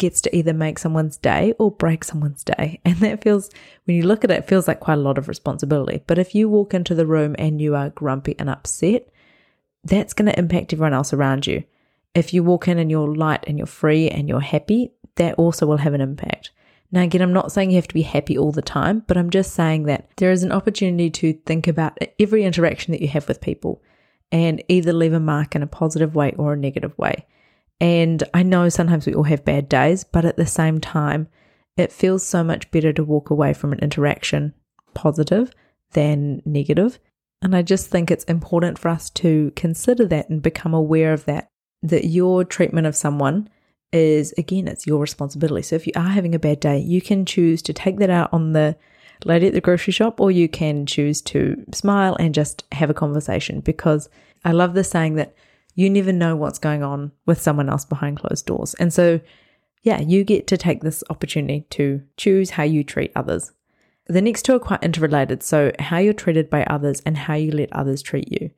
gets 0.00 0.20
to 0.23 0.35
either 0.37 0.52
make 0.52 0.79
someone's 0.79 1.19
day 1.19 1.52
or 1.58 1.70
break 1.70 2.02
someone's 2.02 2.43
day. 2.43 2.81
And 2.85 2.97
that 2.97 3.23
feels, 3.23 3.50
when 3.85 3.97
you 3.97 4.02
look 4.02 4.25
at 4.25 4.31
it, 4.31 4.38
it 4.38 4.49
feels 4.49 4.67
like 4.67 4.81
quite 4.81 4.99
a 4.99 5.02
lot 5.02 5.19
of 5.19 5.29
responsibility. 5.29 6.02
But 6.06 6.19
if 6.19 6.35
you 6.35 6.49
walk 6.49 6.75
into 6.75 6.94
the 6.94 7.06
room 7.06 7.37
and 7.38 7.61
you 7.61 7.76
are 7.76 7.91
grumpy 7.91 8.35
and 8.38 8.50
upset, 8.50 9.08
that's 9.84 10.15
going 10.15 10.27
to 10.27 10.39
impact 10.39 10.72
everyone 10.72 10.94
else 10.94 11.13
around 11.13 11.46
you. 11.46 11.63
If 12.15 12.34
you 12.34 12.43
walk 12.43 12.67
in 12.67 12.79
and 12.79 12.91
you're 12.91 13.15
light 13.15 13.44
and 13.46 13.58
you're 13.58 13.67
free 13.67 14.08
and 14.08 14.29
you're 14.29 14.41
happy, 14.41 14.93
that 15.17 15.34
also 15.34 15.67
will 15.67 15.77
have 15.77 15.94
an 15.94 16.01
impact. 16.01 16.51
Now, 16.91 17.03
again, 17.03 17.22
I'm 17.22 17.32
not 17.32 17.53
saying 17.53 17.70
you 17.70 17.77
have 17.77 17.89
to 17.89 17.94
be 17.94 18.03
happy 18.03 18.36
all 18.36 18.51
the 18.51 18.63
time, 18.63 19.05
but 19.06 19.17
I'm 19.17 19.31
just 19.31 19.55
saying 19.55 19.84
that 19.84 20.08
there 20.17 20.32
is 20.32 20.43
an 20.43 20.51
opportunity 20.51 21.10
to 21.10 21.34
think 21.46 21.69
about 21.69 21.98
every 22.19 22.43
interaction 22.43 22.93
that 22.93 23.01
you 23.01 23.08
have 23.08 23.29
with 23.29 23.41
people 23.41 23.81
and 24.32 24.63
either 24.69 24.93
leave 24.93 25.13
a 25.13 25.20
mark 25.20 25.55
in 25.55 25.63
a 25.63 25.69
positive 25.69 26.15
way 26.15 26.34
or 26.36 26.55
a 26.55 26.56
negative 26.56 26.96
way. 26.98 27.27
And 27.81 28.22
I 28.34 28.43
know 28.43 28.69
sometimes 28.69 29.06
we 29.06 29.15
all 29.15 29.25
have 29.25 29.44
bad 29.44 29.69
days, 29.69 30.05
but 30.05 30.25
at 30.25 30.37
the 30.37 30.46
same 30.46 30.81
time, 30.81 31.29
it 31.77 31.93
feels 31.93 32.27
so 32.27 32.44
much 32.44 32.70
better 32.70 32.93
to 32.93 33.05
walk 33.05 33.31
away 33.31 33.55
from 33.55 33.72
an 33.72 33.79
interaction 33.79 34.55
positive 34.93 35.51
than 35.93 36.43
negative. 36.44 36.99
And 37.43 37.56
I 37.56 37.63
just 37.63 37.89
think 37.89 38.10
it's 38.10 38.25
important 38.25 38.79
for 38.79 38.89
us 38.89 39.08
to 39.10 39.53
consider 39.56 40.06
that 40.06 40.29
and 40.29 40.43
become 40.43 40.75
aware 40.75 41.15
of 41.15 41.25
that, 41.25 41.49
that 41.82 42.05
your 42.05 42.44
treatment 42.44 42.87
of 42.87 42.96
someone 42.96 43.49
is 43.93 44.32
again, 44.37 44.69
it's 44.69 44.87
your 44.87 45.01
responsibility. 45.01 45.63
So 45.63 45.77
if 45.77 45.87
you 45.87 45.93
are 45.96 46.10
having 46.10 46.34
a 46.34 46.39
bad 46.39 46.60
day, 46.60 46.79
you 46.79 47.01
can 47.01 47.25
choose 47.25 47.63
to 47.63 47.72
take 47.72 47.99
that 47.99 48.10
out 48.10 48.32
on 48.32 48.53
the 48.53 48.77
lady 49.25 49.46
at 49.46 49.55
the 49.55 49.60
grocery 49.60 49.93
shop, 49.93 50.20
or 50.20 50.31
you 50.31 50.49
can 50.49 50.87
choose 50.87 51.20
to 51.22 51.65
smile 51.72 52.17
and 52.20 52.34
just 52.34 52.65
have 52.72 52.91
a 52.91 52.94
conversation. 52.94 53.60
Because 53.60 54.08
I 54.44 54.53
love 54.53 54.75
the 54.75 54.84
saying 54.84 55.15
that 55.15 55.34
you 55.81 55.89
never 55.89 56.13
know 56.13 56.37
what's 56.37 56.58
going 56.58 56.82
on 56.82 57.10
with 57.25 57.41
someone 57.41 57.70
else 57.70 57.87
behind 57.87 58.19
closed 58.19 58.44
doors. 58.44 58.75
And 58.75 58.93
so, 58.93 59.19
yeah, 59.82 59.99
you 59.99 60.25
get 60.25 60.46
to 60.49 60.58
take 60.58 60.82
this 60.82 61.03
opportunity 61.08 61.65
to 61.70 62.03
choose 62.19 62.51
how 62.51 62.65
you 62.65 62.84
treat 62.84 63.13
others. 63.17 63.53
The 64.06 64.20
next 64.20 64.43
two 64.43 64.56
are 64.56 64.60
quite 64.60 64.82
interrelated. 64.82 65.43
So, 65.43 65.72
how 65.79 65.96
you're 65.96 66.13
treated 66.13 66.51
by 66.51 66.65
others 66.65 67.01
and 67.06 67.17
how 67.17 67.34
you 67.34 67.51
let 67.51 67.72
others 67.72 68.03
treat 68.03 68.31
you. 68.31 68.51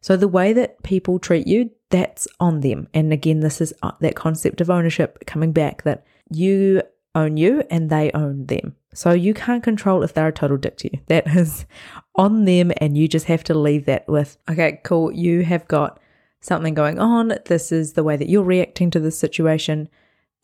So, 0.00 0.16
the 0.16 0.28
way 0.28 0.54
that 0.54 0.82
people 0.82 1.18
treat 1.18 1.46
you, 1.46 1.70
that's 1.90 2.26
on 2.40 2.60
them. 2.60 2.88
And 2.94 3.12
again, 3.12 3.40
this 3.40 3.60
is 3.60 3.74
uh, 3.82 3.92
that 4.00 4.16
concept 4.16 4.62
of 4.62 4.70
ownership 4.70 5.22
coming 5.26 5.52
back 5.52 5.82
that 5.82 6.06
you 6.30 6.82
own 7.14 7.36
you 7.36 7.64
and 7.68 7.90
they 7.90 8.10
own 8.12 8.46
them. 8.46 8.76
So, 8.94 9.12
you 9.12 9.34
can't 9.34 9.62
control 9.62 10.02
if 10.02 10.14
they're 10.14 10.28
a 10.28 10.32
total 10.32 10.56
dick 10.56 10.78
to 10.78 10.90
you. 10.90 11.00
That 11.08 11.26
is 11.36 11.66
on 12.14 12.46
them, 12.46 12.72
and 12.78 12.96
you 12.96 13.08
just 13.08 13.26
have 13.26 13.44
to 13.44 13.54
leave 13.54 13.84
that 13.84 14.08
with, 14.08 14.38
okay, 14.48 14.80
cool, 14.84 15.12
you 15.12 15.42
have 15.42 15.68
got 15.68 15.98
something 16.42 16.74
going 16.74 16.98
on. 16.98 17.32
This 17.46 17.72
is 17.72 17.94
the 17.94 18.04
way 18.04 18.16
that 18.16 18.28
you're 18.28 18.42
reacting 18.42 18.90
to 18.90 19.00
this 19.00 19.18
situation. 19.18 19.88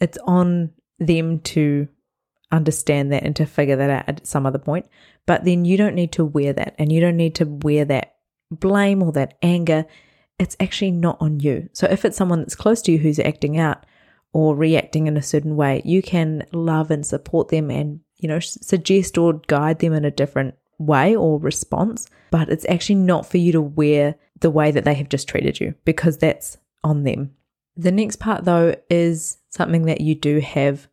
It's 0.00 0.18
on 0.24 0.70
them 0.98 1.40
to 1.40 1.88
understand 2.50 3.12
that 3.12 3.24
and 3.24 3.36
to 3.36 3.44
figure 3.44 3.76
that 3.76 3.90
out 3.90 4.08
at 4.08 4.26
some 4.26 4.46
other 4.46 4.58
point. 4.58 4.86
But 5.26 5.44
then 5.44 5.66
you 5.66 5.76
don't 5.76 5.94
need 5.94 6.12
to 6.12 6.24
wear 6.24 6.54
that 6.54 6.74
and 6.78 6.90
you 6.90 7.00
don't 7.00 7.16
need 7.16 7.34
to 7.36 7.44
wear 7.44 7.84
that 7.84 8.14
blame 8.50 9.02
or 9.02 9.12
that 9.12 9.36
anger, 9.42 9.84
it's 10.38 10.56
actually 10.58 10.92
not 10.92 11.18
on 11.20 11.40
you. 11.40 11.68
So 11.74 11.86
if 11.90 12.06
it's 12.06 12.16
someone 12.16 12.38
that's 12.38 12.56
close 12.56 12.80
to 12.82 12.92
you 12.92 12.98
who's 12.98 13.18
acting 13.18 13.58
out, 13.58 13.84
or 14.32 14.54
reacting 14.54 15.06
in 15.06 15.16
a 15.16 15.22
certain 15.22 15.56
way. 15.56 15.82
You 15.84 16.02
can 16.02 16.44
love 16.52 16.90
and 16.90 17.06
support 17.06 17.48
them 17.48 17.70
and, 17.70 18.00
you 18.18 18.28
know, 18.28 18.40
suggest 18.40 19.16
or 19.16 19.40
guide 19.46 19.78
them 19.78 19.92
in 19.92 20.04
a 20.04 20.10
different 20.10 20.54
way 20.78 21.16
or 21.16 21.40
response, 21.40 22.06
but 22.30 22.48
it's 22.48 22.66
actually 22.68 22.96
not 22.96 23.28
for 23.28 23.38
you 23.38 23.52
to 23.52 23.60
wear 23.60 24.14
the 24.40 24.50
way 24.50 24.70
that 24.70 24.84
they 24.84 24.94
have 24.94 25.08
just 25.08 25.28
treated 25.28 25.60
you 25.60 25.74
because 25.84 26.18
that's 26.18 26.58
on 26.84 27.04
them. 27.04 27.34
The 27.76 27.92
next 27.92 28.16
part, 28.16 28.44
though, 28.44 28.74
is 28.90 29.38
something 29.50 29.86
that 29.86 30.00
you 30.00 30.14
do 30.14 30.40
have 30.40 30.88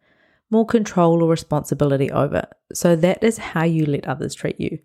more 0.52 0.66
control 0.66 1.24
or 1.24 1.30
responsibility 1.30 2.12
over. 2.12 2.48
So 2.74 2.96
that 2.96 3.24
is 3.24 3.38
how 3.38 3.64
you 3.64 3.86
let 3.86 4.08
others 4.08 4.36
treat 4.36 4.60
you. 4.60 4.80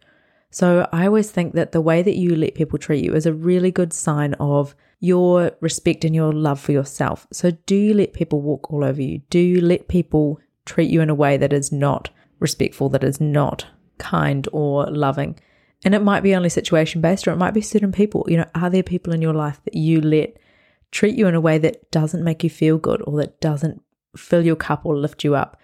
So 0.50 0.88
I 0.93 1.07
always 1.07 1.31
think 1.31 1.55
that 1.55 1.73
the 1.73 1.81
way 1.81 2.02
that 2.02 2.17
you 2.17 2.35
let 2.35 2.55
people 2.55 2.79
treat 2.79 3.05
you 3.05 3.14
is 3.14 3.26
a 3.26 3.33
really 3.33 3.71
good 3.71 3.93
sign 3.93 4.35
of 4.35 4.75
your 4.99 5.52
respect 5.61 6.05
and 6.05 6.14
your 6.14 6.33
love 6.33 6.61
for 6.61 6.73
yourself. 6.73 7.26
So 7.33 7.52
do 7.67 7.76
you 7.76 7.95
let 7.95 8.12
people 8.12 8.40
walk 8.40 8.73
all 8.73 8.85
over 8.85 9.00
you? 9.00 9.19
Do 9.31 9.38
you 9.38 9.61
let 9.61 9.88
people 9.88 10.40
treat 10.64 10.90
you 10.90 11.00
in 11.00 11.11
a 11.11 11.14
way 11.14 11.37
that 11.37 11.52
is 11.52 11.71
not 11.71 12.11
respectful, 12.38 12.88
that 12.90 13.05
is 13.05 13.21
not 13.21 13.67
kind 13.99 14.49
or 14.52 14.87
loving? 14.87 15.38
And 15.84 15.94
it 15.94 16.02
might 16.02 16.22
be 16.22 16.34
only 16.34 16.50
situation 16.50 17.00
based 17.00 17.26
or 17.26 17.32
it 17.32 17.38
might 17.38 17.54
be 17.54 17.62
certain 17.62 17.92
people. 17.92 18.26
You 18.28 18.38
know, 18.38 18.50
are 18.54 18.70
there 18.70 18.82
people 18.82 19.12
in 19.12 19.22
your 19.22 19.32
life 19.32 19.60
that 19.64 19.75
you 19.75 20.00
let 20.00 20.37
treat 20.90 21.14
you 21.14 21.26
in 21.26 21.34
a 21.34 21.40
way 21.40 21.58
that 21.58 21.90
doesn't 21.90 22.25
make 22.25 22.44
you 22.44 22.50
feel 22.50 22.76
good 22.76 23.02
or 23.06 23.16
that 23.18 23.40
doesn't 23.40 23.82
fill 24.16 24.44
your 24.44 24.56
cup 24.56 24.84
or 24.84 24.96
lift 24.96 25.25
you 25.25 25.34
up? 25.34 25.58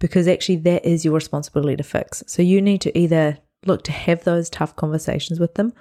Because 0.00 0.26
actually, 0.26 0.56
that 0.56 0.84
is 0.84 1.04
your 1.04 1.14
responsibility 1.14 1.76
to 1.76 1.82
fix. 1.82 2.24
So 2.26 2.42
you 2.42 2.60
need 2.60 2.80
to 2.80 2.98
either 2.98 3.38
look 3.66 3.84
to 3.84 3.92
have 3.92 4.24
those 4.24 4.50
tough 4.50 4.74
conversations 4.74 5.38
with 5.38 5.54
them. 5.54 5.72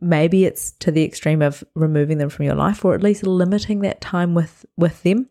Maybe 0.00 0.46
it's 0.46 0.72
to 0.80 0.90
the 0.90 1.04
extreme 1.04 1.42
of 1.42 1.62
removing 1.74 2.18
them 2.18 2.30
from 2.30 2.46
your 2.46 2.54
life 2.54 2.84
or 2.84 2.94
at 2.94 3.02
least 3.02 3.26
limiting 3.26 3.80
that 3.80 4.00
time 4.00 4.34
with, 4.34 4.64
with 4.76 5.02
them. 5.02 5.28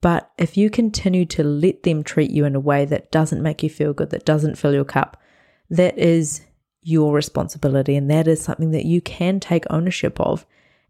But 0.00 0.30
if 0.38 0.56
you 0.56 0.70
continue 0.70 1.26
to 1.26 1.44
let 1.44 1.82
them 1.82 2.02
treat 2.02 2.30
you 2.30 2.44
in 2.44 2.54
a 2.54 2.60
way 2.60 2.84
that 2.86 3.10
doesn't 3.10 3.42
make 3.42 3.62
you 3.62 3.68
feel 3.68 3.92
good, 3.92 4.10
that 4.10 4.24
doesn't 4.24 4.56
fill 4.56 4.72
your 4.72 4.84
cup, 4.84 5.20
that 5.70 5.98
is 5.98 6.42
your 6.82 7.12
responsibility. 7.12 7.96
And 7.96 8.10
that 8.10 8.28
is 8.28 8.42
something 8.42 8.70
that 8.72 8.84
you 8.84 9.00
can 9.00 9.40
take 9.40 9.64
ownership 9.70 10.20
of. 10.20 10.46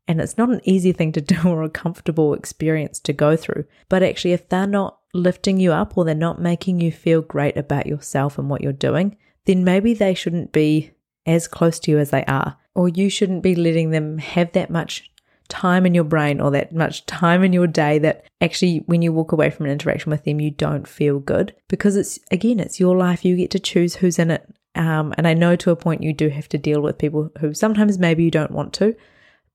And 0.06 0.20
it's 0.20 0.38
not 0.38 0.50
an 0.50 0.60
easy 0.64 0.92
thing 0.92 1.12
to 1.12 1.20
do 1.20 1.48
or 1.48 1.62
a 1.62 1.70
comfortable 1.70 2.34
experience 2.34 2.98
to 3.00 3.12
go 3.12 3.36
through. 3.36 3.64
But 3.88 4.02
actually, 4.02 4.32
if 4.32 4.48
they're 4.48 4.66
not 4.66 4.98
lifting 5.14 5.58
you 5.58 5.72
up 5.72 5.96
or 5.96 6.04
they're 6.04 6.14
not 6.14 6.40
making 6.40 6.80
you 6.80 6.92
feel 6.92 7.22
great 7.22 7.56
about 7.56 7.86
yourself 7.86 8.38
and 8.38 8.48
what 8.48 8.60
you're 8.60 8.72
doing, 8.72 9.16
then 9.46 9.64
maybe 9.64 9.94
they 9.94 10.14
shouldn't 10.14 10.52
be 10.52 10.92
as 11.26 11.48
close 11.48 11.78
to 11.80 11.90
you 11.90 11.98
as 11.98 12.10
they 12.10 12.24
are. 12.24 12.56
Or 12.74 12.88
you 12.88 13.10
shouldn't 13.10 13.42
be 13.42 13.54
letting 13.54 13.90
them 13.90 14.18
have 14.18 14.52
that 14.52 14.70
much 14.70 15.10
time 15.48 15.86
in 15.86 15.94
your 15.94 16.04
brain 16.04 16.40
or 16.40 16.50
that 16.50 16.74
much 16.74 17.04
time 17.06 17.42
in 17.42 17.52
your 17.52 17.66
day 17.66 17.98
that 17.98 18.24
actually 18.40 18.78
when 18.86 19.02
you 19.02 19.12
walk 19.12 19.32
away 19.32 19.50
from 19.50 19.66
an 19.66 19.72
interaction 19.72 20.10
with 20.10 20.24
them 20.24 20.40
you 20.40 20.50
don't 20.50 20.86
feel 20.86 21.18
good 21.18 21.54
because 21.68 21.96
it's 21.96 22.18
again 22.30 22.60
it's 22.60 22.78
your 22.78 22.96
life 22.96 23.24
you 23.24 23.34
get 23.34 23.50
to 23.50 23.58
choose 23.58 23.96
who's 23.96 24.18
in 24.18 24.30
it 24.30 24.46
um, 24.74 25.14
and 25.16 25.26
i 25.26 25.34
know 25.34 25.56
to 25.56 25.70
a 25.70 25.76
point 25.76 26.02
you 26.02 26.12
do 26.12 26.28
have 26.28 26.48
to 26.48 26.58
deal 26.58 26.80
with 26.80 26.98
people 26.98 27.30
who 27.40 27.54
sometimes 27.54 27.98
maybe 27.98 28.24
you 28.24 28.30
don't 28.30 28.52
want 28.52 28.72
to 28.72 28.94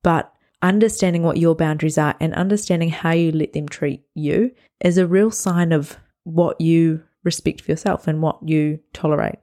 but 0.02 0.34
understanding 0.62 1.24
what 1.24 1.38
your 1.38 1.56
boundaries 1.56 1.98
are 1.98 2.16
and 2.20 2.34
understanding 2.34 2.90
how 2.90 3.12
you 3.12 3.32
let 3.32 3.54
them 3.54 3.68
treat 3.68 4.02
you 4.14 4.52
is 4.80 4.98
a 4.98 5.08
real 5.08 5.32
sign 5.32 5.72
of 5.72 5.98
what 6.24 6.60
you 6.60 7.04
respect 7.24 7.62
for 7.62 7.72
yourself 7.72 8.08
and 8.08 8.22
what 8.22 8.38
you 8.48 8.80
tolerate 8.94 9.40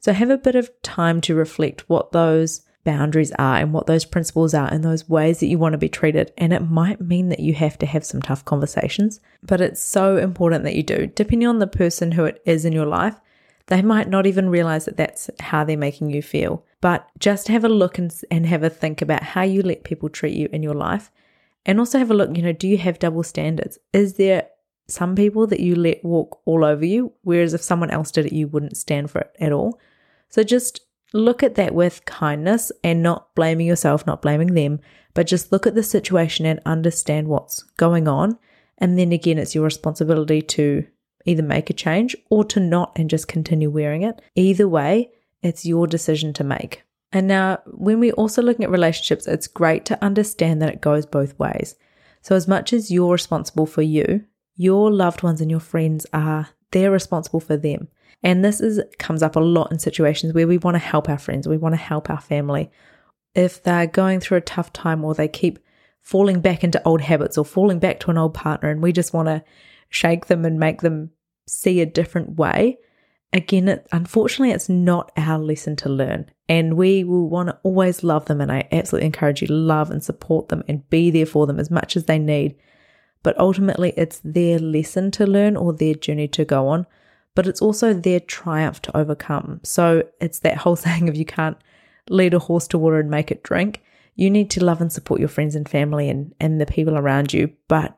so 0.00 0.12
have 0.12 0.30
a 0.30 0.38
bit 0.38 0.54
of 0.54 0.70
time 0.82 1.20
to 1.22 1.34
reflect 1.34 1.88
what 1.88 2.12
those 2.12 2.62
boundaries 2.84 3.32
are 3.38 3.56
and 3.56 3.72
what 3.72 3.86
those 3.86 4.04
principles 4.04 4.54
are 4.54 4.68
and 4.72 4.82
those 4.82 5.08
ways 5.08 5.40
that 5.40 5.46
you 5.46 5.58
want 5.58 5.72
to 5.72 5.78
be 5.78 5.88
treated. 5.88 6.32
And 6.36 6.52
it 6.52 6.68
might 6.68 7.00
mean 7.00 7.28
that 7.28 7.40
you 7.40 7.54
have 7.54 7.78
to 7.78 7.86
have 7.86 8.04
some 8.04 8.22
tough 8.22 8.44
conversations, 8.44 9.20
but 9.42 9.60
it's 9.60 9.82
so 9.82 10.16
important 10.16 10.64
that 10.64 10.74
you 10.74 10.82
do. 10.82 11.06
Depending 11.06 11.48
on 11.48 11.58
the 11.58 11.66
person 11.66 12.12
who 12.12 12.24
it 12.24 12.42
is 12.44 12.64
in 12.64 12.72
your 12.72 12.86
life, 12.86 13.20
they 13.66 13.82
might 13.82 14.08
not 14.08 14.26
even 14.26 14.50
realize 14.50 14.84
that 14.84 14.96
that's 14.96 15.30
how 15.40 15.64
they're 15.64 15.76
making 15.76 16.10
you 16.10 16.22
feel. 16.22 16.64
But 16.80 17.08
just 17.18 17.48
have 17.48 17.64
a 17.64 17.68
look 17.68 17.98
and, 17.98 18.12
and 18.30 18.46
have 18.46 18.62
a 18.62 18.70
think 18.70 19.02
about 19.02 19.22
how 19.22 19.42
you 19.42 19.62
let 19.62 19.84
people 19.84 20.08
treat 20.08 20.34
you 20.34 20.48
in 20.52 20.62
your 20.62 20.74
life. 20.74 21.10
And 21.64 21.78
also 21.78 21.98
have 21.98 22.10
a 22.10 22.14
look, 22.14 22.36
you 22.36 22.42
know, 22.42 22.52
do 22.52 22.66
you 22.66 22.78
have 22.78 22.98
double 22.98 23.22
standards? 23.22 23.78
Is 23.92 24.14
there 24.14 24.48
some 24.88 25.14
people 25.14 25.46
that 25.46 25.60
you 25.60 25.76
let 25.76 26.04
walk 26.04 26.40
all 26.44 26.64
over 26.64 26.84
you, 26.84 27.12
whereas 27.22 27.54
if 27.54 27.62
someone 27.62 27.90
else 27.90 28.10
did 28.10 28.26
it, 28.26 28.32
you 28.32 28.48
wouldn't 28.48 28.76
stand 28.76 29.10
for 29.10 29.20
it 29.20 29.36
at 29.38 29.52
all? 29.52 29.78
So 30.28 30.42
just 30.42 30.80
look 31.12 31.42
at 31.42 31.54
that 31.54 31.74
with 31.74 32.04
kindness 32.04 32.72
and 32.82 33.02
not 33.02 33.34
blaming 33.34 33.66
yourself, 33.66 34.06
not 34.06 34.22
blaming 34.22 34.54
them, 34.54 34.80
but 35.14 35.26
just 35.26 35.52
look 35.52 35.66
at 35.66 35.74
the 35.74 35.82
situation 35.82 36.46
and 36.46 36.60
understand 36.66 37.28
what's 37.28 37.62
going 37.76 38.08
on. 38.08 38.38
And 38.78 38.98
then 38.98 39.12
again, 39.12 39.38
it's 39.38 39.54
your 39.54 39.64
responsibility 39.64 40.42
to 40.42 40.84
either 41.24 41.42
make 41.42 41.70
a 41.70 41.74
change 41.74 42.16
or 42.30 42.44
to 42.44 42.60
not 42.60 42.92
and 42.96 43.10
just 43.10 43.28
continue 43.28 43.70
wearing 43.70 44.02
it. 44.02 44.20
Either 44.34 44.68
way, 44.68 45.10
it's 45.42 45.66
your 45.66 45.86
decision 45.86 46.32
to 46.34 46.44
make. 46.44 46.82
And 47.12 47.26
now, 47.28 47.60
when 47.66 48.00
we're 48.00 48.12
also 48.14 48.40
looking 48.40 48.64
at 48.64 48.70
relationships, 48.70 49.26
it's 49.26 49.46
great 49.46 49.84
to 49.86 50.02
understand 50.02 50.62
that 50.62 50.72
it 50.72 50.80
goes 50.80 51.04
both 51.04 51.38
ways. 51.38 51.74
So, 52.22 52.34
as 52.34 52.48
much 52.48 52.72
as 52.72 52.90
you're 52.90 53.12
responsible 53.12 53.66
for 53.66 53.82
you, 53.82 54.24
your 54.56 54.90
loved 54.90 55.22
ones 55.22 55.40
and 55.40 55.50
your 55.50 55.60
friends 55.60 56.06
are, 56.12 56.48
they're 56.70 56.90
responsible 56.90 57.40
for 57.40 57.56
them. 57.56 57.88
And 58.22 58.44
this 58.44 58.60
is 58.60 58.80
comes 58.98 59.22
up 59.22 59.36
a 59.36 59.40
lot 59.40 59.72
in 59.72 59.78
situations 59.78 60.32
where 60.32 60.46
we 60.46 60.58
want 60.58 60.76
to 60.76 60.78
help 60.78 61.08
our 61.08 61.18
friends, 61.18 61.48
we 61.48 61.58
want 61.58 61.74
to 61.74 61.80
help 61.80 62.08
our 62.08 62.20
family. 62.20 62.70
If 63.34 63.62
they're 63.62 63.86
going 63.86 64.20
through 64.20 64.38
a 64.38 64.42
tough 64.42 64.72
time 64.72 65.04
or 65.04 65.14
they 65.14 65.28
keep 65.28 65.58
falling 66.00 66.40
back 66.40 66.64
into 66.64 66.82
old 66.86 67.00
habits 67.00 67.38
or 67.38 67.44
falling 67.44 67.78
back 67.78 68.00
to 68.00 68.10
an 68.10 68.18
old 68.18 68.34
partner 68.34 68.68
and 68.68 68.82
we 68.82 68.92
just 68.92 69.12
want 69.12 69.28
to 69.28 69.42
shake 69.92 70.26
them 70.26 70.44
and 70.44 70.58
make 70.58 70.80
them 70.80 71.10
see 71.46 71.80
a 71.80 71.86
different 71.86 72.36
way, 72.36 72.78
again, 73.32 73.68
it, 73.68 73.86
unfortunately, 73.92 74.52
it's 74.52 74.68
not 74.68 75.12
our 75.16 75.38
lesson 75.38 75.76
to 75.76 75.88
learn. 75.88 76.30
And 76.48 76.76
we 76.76 77.04
will 77.04 77.28
want 77.28 77.48
to 77.48 77.58
always 77.62 78.02
love 78.02 78.26
them. 78.26 78.40
And 78.40 78.50
I 78.50 78.68
absolutely 78.72 79.06
encourage 79.06 79.40
you 79.40 79.48
to 79.48 79.54
love 79.54 79.90
and 79.90 80.02
support 80.02 80.48
them 80.48 80.62
and 80.68 80.88
be 80.90 81.10
there 81.10 81.26
for 81.26 81.46
them 81.46 81.60
as 81.60 81.70
much 81.70 81.96
as 81.96 82.04
they 82.04 82.18
need. 82.18 82.56
But 83.22 83.38
ultimately, 83.38 83.94
it's 83.96 84.20
their 84.24 84.58
lesson 84.58 85.10
to 85.12 85.26
learn 85.26 85.56
or 85.56 85.72
their 85.72 85.94
journey 85.94 86.28
to 86.28 86.44
go 86.44 86.68
on 86.68 86.86
but 87.34 87.46
it's 87.46 87.62
also 87.62 87.94
their 87.94 88.20
triumph 88.20 88.82
to 88.82 88.96
overcome. 88.96 89.60
So 89.62 90.04
it's 90.20 90.40
that 90.40 90.58
whole 90.58 90.76
saying 90.84 91.08
of 91.08 91.16
you 91.16 91.24
can't 91.24 91.56
lead 92.08 92.34
a 92.34 92.38
horse 92.38 92.66
to 92.68 92.78
water 92.78 92.98
and 92.98 93.10
make 93.10 93.30
it 93.30 93.42
drink. 93.42 93.82
You 94.14 94.30
need 94.30 94.50
to 94.50 94.64
love 94.64 94.80
and 94.80 94.92
support 94.92 95.20
your 95.20 95.28
friends 95.28 95.54
and 95.54 95.68
family 95.68 96.08
and, 96.10 96.34
and 96.40 96.60
the 96.60 96.66
people 96.66 96.98
around 96.98 97.32
you. 97.32 97.52
But 97.68 97.96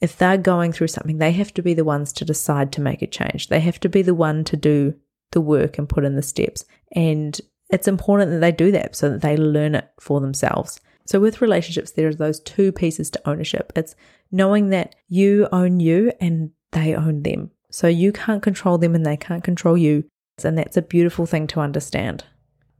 if 0.00 0.16
they're 0.16 0.38
going 0.38 0.72
through 0.72 0.88
something, 0.88 1.18
they 1.18 1.32
have 1.32 1.54
to 1.54 1.62
be 1.62 1.74
the 1.74 1.84
ones 1.84 2.12
to 2.14 2.24
decide 2.24 2.72
to 2.72 2.80
make 2.80 3.02
a 3.02 3.06
change. 3.06 3.48
They 3.48 3.60
have 3.60 3.80
to 3.80 3.88
be 3.88 4.02
the 4.02 4.14
one 4.14 4.44
to 4.44 4.56
do 4.56 4.94
the 5.32 5.40
work 5.40 5.78
and 5.78 5.88
put 5.88 6.04
in 6.04 6.16
the 6.16 6.22
steps. 6.22 6.64
And 6.92 7.40
it's 7.70 7.88
important 7.88 8.30
that 8.30 8.40
they 8.40 8.52
do 8.52 8.70
that 8.72 8.94
so 8.94 9.10
that 9.10 9.22
they 9.22 9.36
learn 9.36 9.74
it 9.74 9.88
for 9.98 10.20
themselves. 10.20 10.80
So, 11.06 11.20
with 11.20 11.40
relationships, 11.40 11.92
there 11.92 12.08
are 12.08 12.14
those 12.14 12.40
two 12.40 12.72
pieces 12.72 13.10
to 13.10 13.28
ownership. 13.28 13.72
It's 13.76 13.94
knowing 14.30 14.70
that 14.70 14.94
you 15.08 15.48
own 15.52 15.80
you 15.80 16.12
and 16.20 16.50
they 16.72 16.94
own 16.94 17.22
them. 17.22 17.50
So 17.70 17.88
you 17.88 18.12
can't 18.12 18.42
control 18.42 18.78
them 18.78 18.94
and 18.94 19.04
they 19.04 19.16
can't 19.16 19.44
control 19.44 19.76
you. 19.76 20.04
And 20.44 20.56
that's 20.58 20.76
a 20.76 20.82
beautiful 20.82 21.26
thing 21.26 21.46
to 21.48 21.60
understand. 21.60 22.24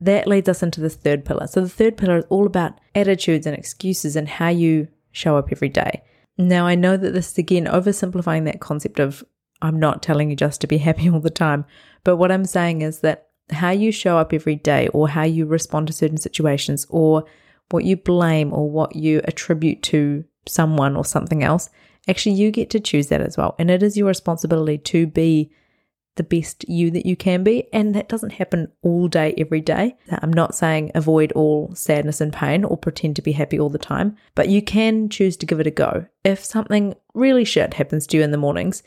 That 0.00 0.26
leads 0.26 0.48
us 0.48 0.62
into 0.62 0.80
this 0.80 0.94
third 0.94 1.24
pillar. 1.24 1.46
So 1.46 1.60
the 1.60 1.68
third 1.68 1.96
pillar 1.96 2.18
is 2.18 2.24
all 2.28 2.46
about 2.46 2.78
attitudes 2.94 3.46
and 3.46 3.56
excuses 3.56 4.16
and 4.16 4.28
how 4.28 4.48
you 4.48 4.88
show 5.12 5.36
up 5.36 5.48
every 5.50 5.70
day. 5.70 6.02
Now, 6.38 6.66
I 6.66 6.74
know 6.74 6.96
that 6.96 7.12
this 7.12 7.32
is 7.32 7.38
again 7.38 7.66
oversimplifying 7.66 8.44
that 8.44 8.60
concept 8.60 9.00
of 9.00 9.24
I'm 9.62 9.80
not 9.80 10.02
telling 10.02 10.30
you 10.30 10.36
just 10.36 10.60
to 10.60 10.66
be 10.66 10.78
happy 10.88 11.08
all 11.08 11.20
the 11.20 11.30
time. 11.30 11.64
But 12.04 12.16
what 12.16 12.30
I'm 12.32 12.44
saying 12.44 12.82
is 12.82 13.00
that 13.00 13.28
how 13.50 13.70
you 13.70 13.92
show 13.92 14.18
up 14.18 14.32
every 14.32 14.56
day 14.56 14.88
or 14.88 15.08
how 15.08 15.22
you 15.22 15.46
respond 15.46 15.86
to 15.86 15.92
certain 15.92 16.18
situations 16.18 16.86
or 16.90 17.24
what 17.70 17.84
you 17.84 17.96
blame 17.96 18.52
or 18.52 18.70
what 18.70 18.96
you 18.96 19.20
attribute 19.24 19.82
to 19.84 20.24
someone 20.46 20.96
or 20.96 21.04
something 21.04 21.42
else 21.42 21.70
Actually, 22.08 22.36
you 22.36 22.50
get 22.50 22.70
to 22.70 22.80
choose 22.80 23.08
that 23.08 23.20
as 23.20 23.36
well. 23.36 23.54
And 23.58 23.70
it 23.70 23.82
is 23.82 23.96
your 23.96 24.06
responsibility 24.06 24.78
to 24.78 25.06
be 25.06 25.50
the 26.16 26.22
best 26.22 26.68
you 26.68 26.90
that 26.90 27.06
you 27.06 27.16
can 27.16 27.44
be. 27.44 27.68
And 27.72 27.94
that 27.94 28.08
doesn't 28.08 28.32
happen 28.32 28.72
all 28.82 29.08
day, 29.08 29.34
every 29.38 29.60
day. 29.60 29.96
I'm 30.10 30.32
not 30.32 30.54
saying 30.54 30.90
avoid 30.94 31.32
all 31.32 31.74
sadness 31.74 32.20
and 32.20 32.32
pain 32.32 32.64
or 32.64 32.76
pretend 32.76 33.16
to 33.16 33.22
be 33.22 33.32
happy 33.32 33.58
all 33.58 33.70
the 33.70 33.78
time, 33.78 34.16
but 34.34 34.48
you 34.48 34.60
can 34.60 35.08
choose 35.08 35.36
to 35.38 35.46
give 35.46 35.60
it 35.60 35.66
a 35.66 35.70
go. 35.70 36.06
If 36.24 36.44
something 36.44 36.94
really 37.14 37.44
shit 37.44 37.74
happens 37.74 38.06
to 38.08 38.16
you 38.16 38.22
in 38.22 38.32
the 38.32 38.38
mornings, 38.38 38.82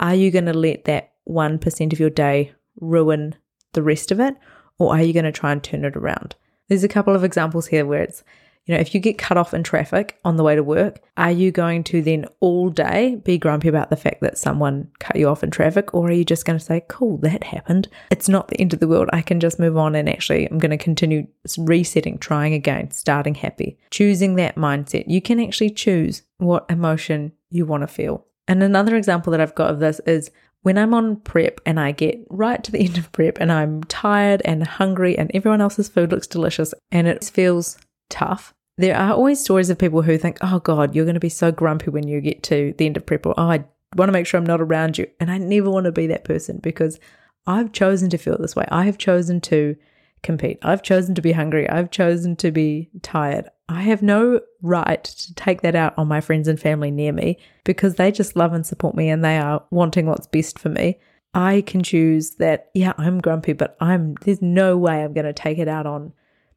are 0.00 0.14
you 0.14 0.30
going 0.30 0.46
to 0.46 0.52
let 0.52 0.84
that 0.84 1.12
1% 1.28 1.92
of 1.92 2.00
your 2.00 2.10
day 2.10 2.52
ruin 2.80 3.36
the 3.72 3.82
rest 3.82 4.10
of 4.10 4.20
it? 4.20 4.36
Or 4.78 4.92
are 4.94 5.02
you 5.02 5.12
going 5.12 5.24
to 5.24 5.32
try 5.32 5.52
and 5.52 5.62
turn 5.62 5.84
it 5.84 5.96
around? 5.96 6.34
There's 6.68 6.84
a 6.84 6.88
couple 6.88 7.14
of 7.14 7.24
examples 7.24 7.66
here 7.66 7.86
where 7.86 8.02
it's 8.02 8.24
you 8.66 8.74
know, 8.74 8.80
if 8.80 8.94
you 8.94 9.00
get 9.00 9.18
cut 9.18 9.36
off 9.36 9.54
in 9.54 9.64
traffic 9.64 10.20
on 10.24 10.36
the 10.36 10.44
way 10.44 10.54
to 10.54 10.62
work, 10.62 11.00
are 11.16 11.32
you 11.32 11.50
going 11.50 11.82
to 11.84 12.00
then 12.00 12.26
all 12.38 12.70
day 12.70 13.16
be 13.16 13.36
grumpy 13.36 13.68
about 13.68 13.90
the 13.90 13.96
fact 13.96 14.20
that 14.20 14.38
someone 14.38 14.88
cut 15.00 15.16
you 15.16 15.28
off 15.28 15.42
in 15.42 15.50
traffic? 15.50 15.92
Or 15.92 16.08
are 16.08 16.12
you 16.12 16.24
just 16.24 16.44
going 16.44 16.58
to 16.58 16.64
say, 16.64 16.84
cool, 16.88 17.18
that 17.18 17.42
happened? 17.42 17.88
It's 18.10 18.28
not 18.28 18.48
the 18.48 18.60
end 18.60 18.72
of 18.72 18.78
the 18.78 18.86
world. 18.86 19.08
I 19.12 19.20
can 19.20 19.40
just 19.40 19.58
move 19.58 19.76
on 19.76 19.96
and 19.96 20.08
actually 20.08 20.46
I'm 20.46 20.58
going 20.58 20.70
to 20.70 20.76
continue 20.76 21.26
resetting, 21.58 22.18
trying 22.18 22.54
again, 22.54 22.92
starting 22.92 23.34
happy, 23.34 23.78
choosing 23.90 24.36
that 24.36 24.54
mindset. 24.54 25.04
You 25.08 25.20
can 25.20 25.40
actually 25.40 25.70
choose 25.70 26.22
what 26.38 26.66
emotion 26.68 27.32
you 27.50 27.66
want 27.66 27.82
to 27.82 27.88
feel. 27.88 28.26
And 28.46 28.62
another 28.62 28.94
example 28.94 29.32
that 29.32 29.40
I've 29.40 29.56
got 29.56 29.70
of 29.70 29.80
this 29.80 30.00
is 30.06 30.30
when 30.62 30.78
I'm 30.78 30.94
on 30.94 31.16
prep 31.16 31.60
and 31.66 31.80
I 31.80 31.90
get 31.90 32.24
right 32.30 32.62
to 32.62 32.70
the 32.70 32.78
end 32.84 32.96
of 32.96 33.10
prep 33.10 33.38
and 33.40 33.50
I'm 33.50 33.82
tired 33.84 34.40
and 34.44 34.64
hungry 34.64 35.18
and 35.18 35.32
everyone 35.34 35.60
else's 35.60 35.88
food 35.88 36.12
looks 36.12 36.28
delicious 36.28 36.72
and 36.92 37.08
it 37.08 37.24
feels 37.24 37.76
tough, 38.12 38.54
there 38.78 38.96
are 38.96 39.12
always 39.12 39.40
stories 39.40 39.70
of 39.70 39.78
people 39.78 40.02
who 40.02 40.16
think, 40.16 40.38
oh 40.42 40.60
God, 40.60 40.94
you're 40.94 41.04
going 41.04 41.14
to 41.14 41.20
be 41.20 41.28
so 41.28 41.50
grumpy 41.50 41.90
when 41.90 42.06
you 42.06 42.20
get 42.20 42.42
to 42.44 42.74
the 42.78 42.86
end 42.86 42.96
of 42.96 43.06
prep, 43.06 43.26
or 43.26 43.34
oh, 43.36 43.50
I 43.50 43.64
want 43.96 44.08
to 44.08 44.12
make 44.12 44.26
sure 44.26 44.38
I'm 44.38 44.46
not 44.46 44.60
around 44.60 44.98
you. 44.98 45.06
And 45.18 45.30
I 45.30 45.38
never 45.38 45.70
want 45.70 45.84
to 45.84 45.92
be 45.92 46.06
that 46.06 46.24
person 46.24 46.58
because 46.58 47.00
I've 47.46 47.72
chosen 47.72 48.10
to 48.10 48.18
feel 48.18 48.38
this 48.38 48.56
way. 48.56 48.66
I 48.70 48.84
have 48.84 48.98
chosen 48.98 49.40
to 49.42 49.76
compete. 50.22 50.58
I've 50.62 50.82
chosen 50.82 51.14
to 51.16 51.22
be 51.22 51.32
hungry. 51.32 51.68
I've 51.68 51.90
chosen 51.90 52.36
to 52.36 52.50
be 52.50 52.90
tired. 53.02 53.48
I 53.68 53.82
have 53.82 54.02
no 54.02 54.40
right 54.60 55.02
to 55.02 55.34
take 55.34 55.62
that 55.62 55.74
out 55.74 55.94
on 55.98 56.08
my 56.08 56.20
friends 56.20 56.46
and 56.46 56.60
family 56.60 56.90
near 56.90 57.12
me 57.12 57.38
because 57.64 57.96
they 57.96 58.12
just 58.12 58.36
love 58.36 58.52
and 58.52 58.64
support 58.64 58.94
me 58.94 59.08
and 59.08 59.24
they 59.24 59.38
are 59.38 59.64
wanting 59.70 60.06
what's 60.06 60.26
best 60.26 60.58
for 60.58 60.68
me. 60.68 60.98
I 61.34 61.62
can 61.62 61.82
choose 61.82 62.32
that, 62.36 62.70
yeah, 62.74 62.92
I'm 62.98 63.20
grumpy, 63.20 63.54
but 63.54 63.76
I'm 63.80 64.14
there's 64.22 64.42
no 64.42 64.76
way 64.76 65.02
I'm 65.02 65.14
going 65.14 65.24
to 65.24 65.32
take 65.32 65.58
it 65.58 65.68
out 65.68 65.86
on 65.86 66.12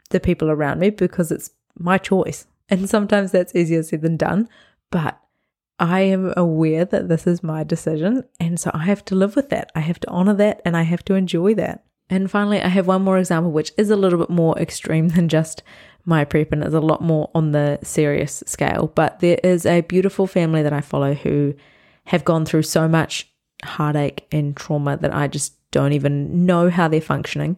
the 0.09 0.19
people 0.19 0.49
around 0.49 0.79
me 0.79 0.89
because 0.89 1.31
it's 1.31 1.51
my 1.77 1.97
choice. 1.97 2.47
And 2.69 2.89
sometimes 2.89 3.31
that's 3.31 3.55
easier 3.55 3.83
said 3.83 4.01
than 4.01 4.17
done, 4.17 4.49
but 4.91 5.19
I 5.77 6.01
am 6.01 6.33
aware 6.37 6.85
that 6.85 7.09
this 7.09 7.27
is 7.27 7.43
my 7.43 7.63
decision. 7.63 8.23
And 8.39 8.59
so 8.59 8.71
I 8.73 8.85
have 8.85 9.03
to 9.05 9.15
live 9.15 9.35
with 9.35 9.49
that. 9.49 9.71
I 9.75 9.81
have 9.81 9.99
to 10.01 10.09
honor 10.09 10.33
that 10.35 10.61
and 10.63 10.75
I 10.77 10.83
have 10.83 11.03
to 11.05 11.15
enjoy 11.15 11.53
that. 11.55 11.83
And 12.09 12.29
finally, 12.29 12.61
I 12.61 12.67
have 12.67 12.87
one 12.87 13.03
more 13.03 13.17
example, 13.17 13.51
which 13.51 13.71
is 13.77 13.89
a 13.89 13.95
little 13.95 14.19
bit 14.19 14.29
more 14.29 14.57
extreme 14.57 15.09
than 15.15 15.29
just 15.29 15.63
my 16.05 16.23
prep 16.23 16.51
and 16.51 16.63
is 16.63 16.73
a 16.73 16.79
lot 16.79 17.01
more 17.01 17.29
on 17.33 17.51
the 17.51 17.79
serious 17.83 18.43
scale. 18.45 18.91
But 18.93 19.19
there 19.19 19.39
is 19.43 19.65
a 19.65 19.81
beautiful 19.81 20.27
family 20.27 20.61
that 20.63 20.73
I 20.73 20.81
follow 20.81 21.13
who 21.13 21.55
have 22.05 22.23
gone 22.23 22.45
through 22.45 22.61
so 22.61 22.87
much 22.87 23.29
heartache 23.63 24.27
and 24.31 24.55
trauma 24.55 24.97
that 24.97 25.13
I 25.13 25.27
just 25.27 25.55
don't 25.71 25.93
even 25.93 26.45
know 26.45 26.69
how 26.69 26.87
they're 26.87 27.01
functioning. 27.01 27.57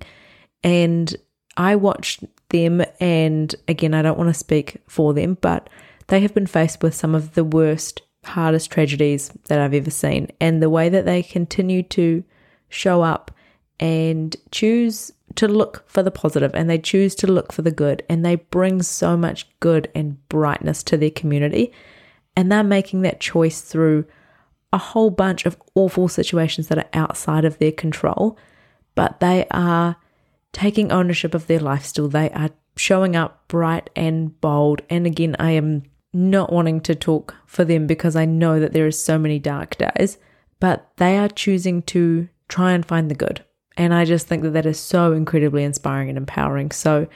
And 0.64 1.14
I 1.58 1.76
watched 1.76 2.24
them, 2.50 2.84
and 3.00 3.54
again, 3.68 3.94
I 3.94 4.02
don't 4.02 4.18
want 4.18 4.30
to 4.30 4.34
speak 4.34 4.82
for 4.88 5.14
them, 5.14 5.38
but 5.42 5.70
they 6.08 6.22
have 6.22 6.34
been 6.34 6.48
faced 6.48 6.82
with 6.82 6.96
some 6.96 7.16
of 7.16 7.34
the 7.34 7.44
worst 7.44 8.02
hardest 8.24 8.72
tragedies 8.72 9.32
that 9.48 9.60
I've 9.60 9.74
ever 9.74 9.90
seen. 9.90 10.30
And 10.40 10.62
the 10.62 10.70
way 10.70 10.90
that 10.90 11.06
they 11.06 11.24
continue 11.24 11.84
to 11.84 12.24
show 12.70 13.02
up 13.02 13.32
and 13.80 14.36
choose 14.52 15.12
to 15.36 15.48
look 15.48 15.84
for 15.88 16.02
the 16.02 16.12
positive 16.12 16.52
and 16.54 16.70
they 16.70 16.80
choose 16.80 17.14
to 17.16 17.28
look 17.28 17.52
for 17.54 17.62
the 17.62 17.72
good 17.72 18.04
and 18.10 18.26
they 18.26 18.36
bring 18.36 18.82
so 18.82 19.16
much 19.16 19.48
good 19.60 19.90
and 19.94 20.28
brightness 20.30 20.84
to 20.84 20.98
their 20.98 21.12
community. 21.12 21.72
And 22.36 22.52
they're 22.52 22.64
making 22.64 23.02
that 23.02 23.20
choice 23.20 23.62
through 23.62 24.06
a 24.74 24.78
whole 24.78 25.10
bunch 25.10 25.46
of 25.46 25.58
awful 25.76 26.08
situations 26.08 26.68
that 26.68 26.78
are 26.78 26.90
outside 26.94 27.46
of 27.46 27.58
their 27.58 27.72
control, 27.72 28.38
but 28.96 29.20
they 29.20 29.46
are 29.52 29.96
taking 30.58 30.92
ownership 30.92 31.36
of 31.36 31.46
their 31.46 31.60
life 31.60 31.86
still. 31.86 32.08
They 32.08 32.32
are 32.32 32.50
showing 32.76 33.16
up 33.16 33.48
bright 33.48 33.92
and 33.96 34.40
bold. 34.42 34.82
And 34.90 35.06
again, 35.06 35.36
I 35.38 35.52
am 35.52 35.84
not 36.14 36.52
wanting 36.52 36.82
to 36.82 36.96
talk 36.96 37.36
for 37.46 37.64
them 37.64 37.86
because 37.86 38.16
I 38.16 38.26
know 38.26 38.60
that 38.60 38.74
there 38.74 38.88
are 38.88 38.92
so 38.92 39.20
many 39.20 39.38
dark 39.38 39.78
days, 39.78 40.18
but 40.60 40.90
they 40.98 41.16
are 41.20 41.28
choosing 41.28 41.84
to 41.84 42.28
try 42.50 42.72
and 42.72 42.84
find 42.84 43.12
the 43.12 43.16
good. 43.16 43.46
And 43.78 43.94
I 43.94 44.04
just 44.04 44.26
think 44.26 44.42
that 44.42 44.54
that 44.54 44.66
is 44.66 44.80
so 44.80 45.12
incredibly 45.12 45.64
inspiring 45.64 46.10
and 46.10 46.18
empowering. 46.18 46.72
So 46.72 47.08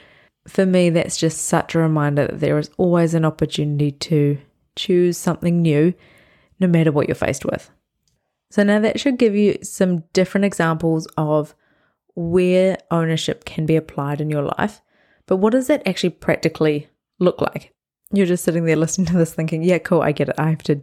for 0.46 0.64
me, 0.64 0.90
that's 0.90 1.16
just 1.16 1.46
such 1.46 1.74
a 1.74 1.80
reminder 1.80 2.28
that 2.28 2.38
there 2.38 2.58
is 2.58 2.70
always 2.76 3.12
an 3.12 3.24
opportunity 3.24 3.90
to 3.90 4.38
choose 4.76 5.18
something 5.18 5.60
new, 5.60 5.94
no 6.60 6.68
matter 6.68 6.92
what 6.92 7.08
you're 7.08 7.16
faced 7.16 7.44
with. 7.44 7.70
So 8.52 8.62
now 8.62 8.78
that 8.78 9.00
should 9.00 9.18
give 9.18 9.34
you 9.34 9.58
some 9.62 10.04
different 10.12 10.44
examples 10.44 11.08
of 11.16 11.56
where 12.14 12.78
ownership 12.90 13.44
can 13.44 13.66
be 13.66 13.76
applied 13.76 14.20
in 14.20 14.30
your 14.30 14.42
life. 14.42 14.80
But 15.26 15.36
what 15.36 15.52
does 15.52 15.66
that 15.68 15.86
actually 15.86 16.10
practically 16.10 16.88
look 17.18 17.40
like? 17.40 17.72
you're 18.12 18.26
just 18.26 18.44
sitting 18.44 18.64
there 18.64 18.76
listening 18.76 19.06
to 19.06 19.16
this 19.16 19.34
thinking, 19.34 19.62
yeah, 19.62 19.78
cool, 19.78 20.02
I 20.02 20.12
get 20.12 20.28
it. 20.28 20.34
I 20.38 20.50
have 20.50 20.62
to 20.64 20.80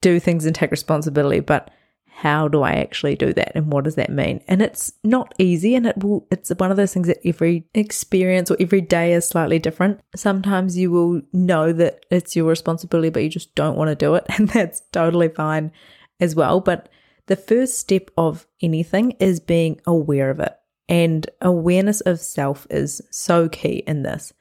do 0.00 0.18
things 0.18 0.46
and 0.46 0.54
take 0.54 0.70
responsibility, 0.70 1.40
but 1.40 1.70
how 2.06 2.48
do 2.48 2.62
I 2.62 2.72
actually 2.74 3.16
do 3.16 3.32
that 3.32 3.52
and 3.56 3.72
what 3.72 3.84
does 3.84 3.96
that 3.96 4.10
mean? 4.10 4.40
And 4.46 4.62
it's 4.62 4.92
not 5.02 5.34
easy 5.38 5.74
and 5.74 5.86
it 5.86 6.02
will 6.02 6.26
it's 6.30 6.50
one 6.58 6.70
of 6.70 6.76
those 6.76 6.94
things 6.94 7.08
that 7.08 7.18
every 7.24 7.66
experience 7.74 8.50
or 8.50 8.56
every 8.60 8.80
day 8.80 9.12
is 9.12 9.26
slightly 9.26 9.58
different. 9.58 10.00
Sometimes 10.14 10.78
you 10.78 10.90
will 10.90 11.22
know 11.32 11.72
that 11.72 12.06
it's 12.10 12.36
your 12.36 12.46
responsibility 12.46 13.10
but 13.10 13.22
you 13.22 13.28
just 13.28 13.54
don't 13.54 13.76
want 13.76 13.88
to 13.88 13.96
do 13.96 14.14
it 14.14 14.24
and 14.38 14.48
that's 14.48 14.82
totally 14.92 15.28
fine 15.28 15.72
as 16.20 16.34
well, 16.34 16.60
but 16.60 16.88
the 17.26 17.36
first 17.36 17.78
step 17.78 18.10
of 18.16 18.46
anything 18.60 19.12
is 19.12 19.40
being 19.40 19.80
aware 19.86 20.30
of 20.30 20.40
it. 20.40 20.54
And 20.88 21.28
awareness 21.40 22.00
of 22.02 22.20
self 22.20 22.66
is 22.68 23.00
so 23.10 23.48
key 23.48 23.82
in 23.86 24.02
this. 24.02 24.32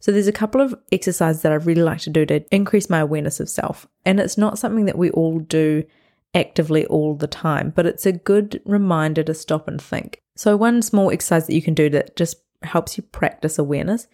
So 0.00 0.12
there's 0.12 0.28
a 0.28 0.32
couple 0.32 0.60
of 0.60 0.76
exercises 0.92 1.42
that 1.42 1.50
I 1.50 1.56
really 1.56 1.82
like 1.82 2.00
to 2.00 2.10
do 2.10 2.24
to 2.26 2.44
increase 2.54 2.88
my 2.88 3.00
awareness 3.00 3.40
of 3.40 3.48
self. 3.48 3.88
And 4.04 4.20
it's 4.20 4.38
not 4.38 4.58
something 4.58 4.84
that 4.84 4.98
we 4.98 5.10
all 5.10 5.40
do 5.40 5.84
actively 6.34 6.86
all 6.86 7.16
the 7.16 7.26
time, 7.26 7.72
but 7.74 7.86
it's 7.86 8.06
a 8.06 8.12
good 8.12 8.60
reminder 8.64 9.24
to 9.24 9.34
stop 9.34 9.66
and 9.66 9.82
think. 9.82 10.22
So 10.36 10.56
one 10.56 10.82
small 10.82 11.10
exercise 11.10 11.48
that 11.48 11.54
you 11.54 11.62
can 11.62 11.74
do 11.74 11.90
that 11.90 12.14
just 12.14 12.36
helps 12.62 12.96
you 12.96 13.02
practice 13.02 13.58
awareness 13.58 14.06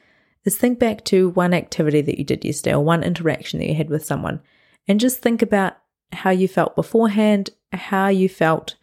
is 0.45 0.57
think 0.57 0.79
back 0.79 1.05
to 1.05 1.31
one 1.31 1.53
activity 1.53 2.01
that 2.01 2.19
you 2.19 2.25
did 2.25 2.45
yesterday 2.45 2.75
or 2.75 2.85
one 2.85 3.03
interaction 3.03 3.59
that 3.59 3.69
you 3.69 3.75
had 3.75 3.91
with 3.91 4.05
someone 4.05 4.41
and 4.87 5.01
just 5.01 5.21
think 5.21 5.43
about 5.43 5.77
how 6.13 6.31
you 6.31 6.47
felt 6.47 6.77
beforehand, 6.77 7.51
how 7.77 8.09
you 8.09 8.29
felt 8.29 8.77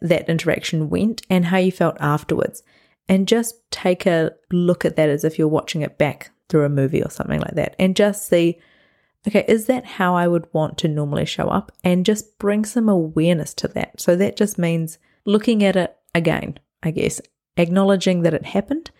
that 0.00 0.28
interaction 0.28 0.88
went 0.88 1.22
and 1.30 1.46
how 1.46 1.58
you 1.58 1.72
felt 1.72 1.96
afterwards. 2.00 2.62
And 3.08 3.28
just 3.28 3.54
take 3.70 4.06
a 4.06 4.32
look 4.52 4.84
at 4.84 4.96
that 4.96 5.08
as 5.08 5.24
if 5.24 5.38
you're 5.38 5.48
watching 5.48 5.82
it 5.82 5.96
back 5.96 6.30
through 6.48 6.64
a 6.64 6.68
movie 6.68 7.02
or 7.02 7.10
something 7.10 7.40
like 7.40 7.54
that 7.54 7.74
and 7.78 7.96
just 7.96 8.28
see 8.28 8.58
okay, 9.26 9.44
is 9.48 9.66
that 9.66 9.84
how 9.84 10.14
I 10.14 10.28
would 10.28 10.46
want 10.52 10.78
to 10.78 10.88
normally 10.88 11.24
show 11.24 11.48
up? 11.48 11.72
And 11.82 12.06
just 12.06 12.38
bring 12.38 12.64
some 12.64 12.88
awareness 12.88 13.54
to 13.54 13.68
that. 13.68 14.00
So 14.00 14.16
that 14.16 14.36
just 14.36 14.58
means 14.58 14.98
looking 15.24 15.64
at 15.64 15.76
it 15.76 15.96
again, 16.14 16.58
I 16.82 16.92
guess, 16.92 17.20
acknowledging 17.56 18.22
that 18.22 18.34
it 18.34 18.46
happened, 18.46 18.90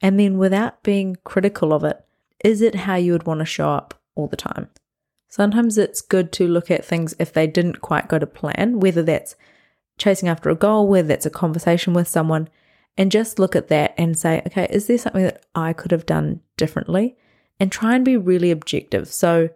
and 0.00 0.18
then 0.18 0.38
without 0.38 0.82
being 0.82 1.16
critical 1.24 1.72
of 1.72 1.84
it, 1.84 2.04
is 2.44 2.60
it 2.62 2.74
how 2.74 2.96
you 2.96 3.12
would 3.12 3.26
want 3.26 3.40
to 3.40 3.46
show 3.46 3.70
up 3.70 4.00
all 4.14 4.28
the 4.28 4.36
time? 4.36 4.68
Sometimes 5.28 5.76
it's 5.76 6.00
good 6.00 6.32
to 6.32 6.48
look 6.48 6.70
at 6.70 6.84
things 6.84 7.14
if 7.18 7.32
they 7.32 7.46
didn't 7.46 7.80
quite 7.80 8.08
go 8.08 8.18
to 8.18 8.26
plan, 8.26 8.80
whether 8.80 9.02
that's 9.02 9.36
chasing 9.98 10.28
after 10.28 10.48
a 10.48 10.54
goal, 10.54 10.88
whether 10.88 11.08
that's 11.08 11.26
a 11.26 11.30
conversation 11.30 11.92
with 11.92 12.08
someone, 12.08 12.48
and 12.96 13.12
just 13.12 13.38
look 13.38 13.54
at 13.54 13.68
that 13.68 13.94
and 13.98 14.18
say, 14.18 14.42
okay, 14.46 14.66
is 14.70 14.86
there 14.86 14.98
something 14.98 15.24
that 15.24 15.44
I 15.54 15.72
could 15.72 15.90
have 15.90 16.06
done 16.06 16.40
differently? 16.56 17.16
And 17.60 17.70
try 17.70 17.94
and 17.94 18.04
be 18.04 18.16
really 18.16 18.50
objective. 18.50 19.08
So, 19.08 19.50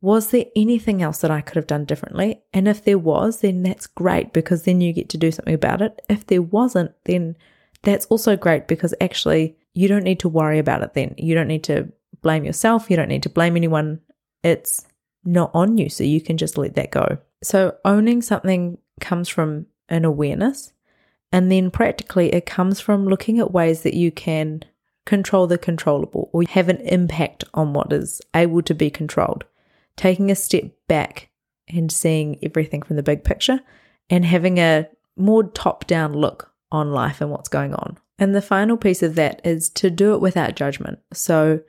was 0.00 0.30
there 0.30 0.44
anything 0.54 1.02
else 1.02 1.18
that 1.18 1.30
I 1.30 1.40
could 1.40 1.56
have 1.56 1.66
done 1.66 1.84
differently? 1.84 2.40
And 2.52 2.68
if 2.68 2.84
there 2.84 2.98
was, 2.98 3.40
then 3.40 3.64
that's 3.64 3.88
great 3.88 4.32
because 4.32 4.62
then 4.62 4.80
you 4.80 4.92
get 4.92 5.08
to 5.08 5.18
do 5.18 5.32
something 5.32 5.54
about 5.54 5.82
it. 5.82 6.00
If 6.08 6.26
there 6.26 6.42
wasn't, 6.42 6.92
then 7.04 7.36
that's 7.82 8.06
also 8.06 8.36
great 8.36 8.68
because 8.68 8.94
actually 9.00 9.56
you 9.74 9.88
don't 9.88 10.04
need 10.04 10.20
to 10.20 10.28
worry 10.28 10.60
about 10.60 10.82
it 10.82 10.94
then. 10.94 11.14
You 11.16 11.34
don't 11.34 11.48
need 11.48 11.64
to 11.64 11.92
blame 12.22 12.44
yourself. 12.44 12.90
You 12.90 12.96
don't 12.96 13.08
need 13.08 13.24
to 13.24 13.28
blame 13.28 13.56
anyone. 13.56 14.00
It's 14.44 14.86
not 15.24 15.50
on 15.54 15.78
you. 15.78 15.88
So 15.88 16.04
you 16.04 16.20
can 16.20 16.36
just 16.36 16.58
let 16.58 16.74
that 16.74 16.90
go. 16.90 17.18
So 17.42 17.76
owning 17.84 18.22
something 18.22 18.78
comes 19.00 19.28
from 19.28 19.66
an 19.88 20.04
awareness 20.04 20.72
and 21.32 21.52
then 21.52 21.70
practically, 21.70 22.32
it 22.32 22.46
comes 22.46 22.80
from 22.80 23.06
looking 23.06 23.38
at 23.38 23.52
ways 23.52 23.82
that 23.82 23.94
you 23.94 24.10
can 24.10 24.64
control 25.04 25.46
the 25.46 25.58
controllable 25.58 26.30
or 26.32 26.42
have 26.48 26.68
an 26.68 26.78
impact 26.78 27.44
on 27.54 27.72
what 27.72 27.92
is 27.92 28.20
able 28.34 28.62
to 28.62 28.74
be 28.74 28.90
controlled. 28.90 29.44
Taking 29.96 30.30
a 30.30 30.34
step 30.34 30.64
back 30.86 31.28
and 31.68 31.92
seeing 31.92 32.38
everything 32.42 32.82
from 32.82 32.96
the 32.96 33.02
big 33.02 33.24
picture 33.24 33.60
and 34.08 34.24
having 34.24 34.58
a 34.58 34.88
more 35.16 35.44
top 35.44 35.86
down 35.86 36.14
look 36.14 36.52
on 36.72 36.92
life 36.92 37.20
and 37.20 37.30
what's 37.30 37.48
going 37.48 37.74
on. 37.74 37.98
And 38.18 38.34
the 38.34 38.42
final 38.42 38.76
piece 38.76 39.02
of 39.02 39.14
that 39.16 39.40
is 39.44 39.68
to 39.70 39.90
do 39.90 40.14
it 40.14 40.20
without 40.20 40.56
judgment. 40.56 40.98
So, 41.12 41.60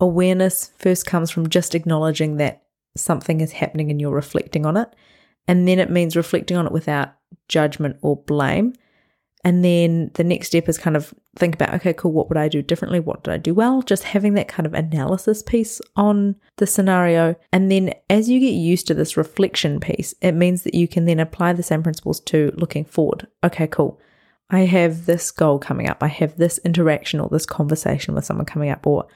awareness 0.00 0.72
first 0.78 1.06
comes 1.06 1.30
from 1.30 1.48
just 1.48 1.74
acknowledging 1.74 2.36
that 2.36 2.62
something 2.96 3.40
is 3.40 3.52
happening 3.52 3.90
and 3.90 4.00
you're 4.00 4.10
reflecting 4.10 4.66
on 4.66 4.76
it. 4.76 4.88
And 5.48 5.66
then 5.68 5.78
it 5.78 5.90
means 5.90 6.16
reflecting 6.16 6.56
on 6.56 6.66
it 6.66 6.72
without 6.72 7.14
judgment 7.48 7.96
or 8.02 8.16
blame 8.16 8.74
and 9.46 9.64
then 9.64 10.10
the 10.14 10.24
next 10.24 10.48
step 10.48 10.68
is 10.68 10.76
kind 10.76 10.96
of 10.96 11.14
think 11.36 11.54
about, 11.54 11.72
okay, 11.74 11.92
cool, 11.92 12.10
what 12.10 12.28
would 12.28 12.36
I 12.36 12.48
do 12.48 12.62
differently? 12.62 12.98
What 12.98 13.22
did 13.22 13.32
I 13.32 13.36
do 13.36 13.54
well? 13.54 13.80
Just 13.80 14.02
having 14.02 14.34
that 14.34 14.48
kind 14.48 14.66
of 14.66 14.74
analysis 14.74 15.40
piece 15.40 15.80
on 15.94 16.34
the 16.56 16.66
scenario. 16.66 17.36
And 17.52 17.70
then 17.70 17.94
as 18.10 18.28
you 18.28 18.40
get 18.40 18.54
used 18.54 18.88
to 18.88 18.94
this 18.94 19.16
reflection 19.16 19.78
piece, 19.78 20.16
it 20.20 20.32
means 20.32 20.64
that 20.64 20.74
you 20.74 20.88
can 20.88 21.04
then 21.04 21.20
apply 21.20 21.52
the 21.52 21.62
same 21.62 21.84
principles 21.84 22.18
to 22.22 22.50
looking 22.56 22.84
forward. 22.84 23.28
Okay, 23.44 23.68
cool. 23.68 24.00
I 24.50 24.62
have 24.62 25.06
this 25.06 25.30
goal 25.30 25.60
coming 25.60 25.88
up. 25.88 26.02
I 26.02 26.08
have 26.08 26.36
this 26.36 26.58
interaction 26.64 27.20
or 27.20 27.28
this 27.28 27.46
conversation 27.46 28.16
with 28.16 28.24
someone 28.24 28.46
coming 28.46 28.70
up, 28.70 28.84
or 28.84 29.06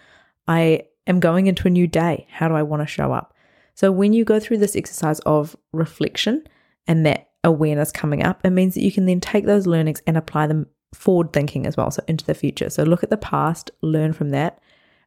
I 0.47 0.83
am 1.09 1.19
going 1.19 1.49
into 1.49 1.67
a 1.67 1.73
new 1.73 1.89
day. 1.89 2.29
How 2.31 2.47
do 2.47 2.55
I 2.55 2.63
want 2.63 2.83
to 2.83 2.87
show 2.87 3.13
up? 3.13 3.35
So 3.81 3.91
when 3.91 4.13
you 4.13 4.27
go 4.27 4.39
through 4.39 4.59
this 4.59 4.77
exercise 4.77 5.21
of 5.21 5.57
reflection 5.73 6.47
and 6.87 7.07
that 7.07 7.31
awareness 7.43 7.91
coming 7.91 8.23
up, 8.23 8.43
it 8.45 8.51
means 8.51 8.75
that 8.75 8.83
you 8.83 8.93
can 8.93 9.07
then 9.07 9.21
take 9.21 9.47
those 9.47 9.67
learnings 9.67 10.03
and 10.07 10.19
apply 10.19 10.49
them 10.49 10.67
forward 10.93 11.33
thinking 11.33 11.67
as 11.67 11.79
well. 11.79 11.91
So 11.91 12.03
into 12.07 12.27
the 12.27 12.35
future. 12.35 12.69
So 12.69 12.83
look 12.83 13.03
at 13.03 13.09
the 13.09 13.17
past, 13.17 13.71
learn 13.81 14.13
from 14.13 14.33
that, 14.33 14.59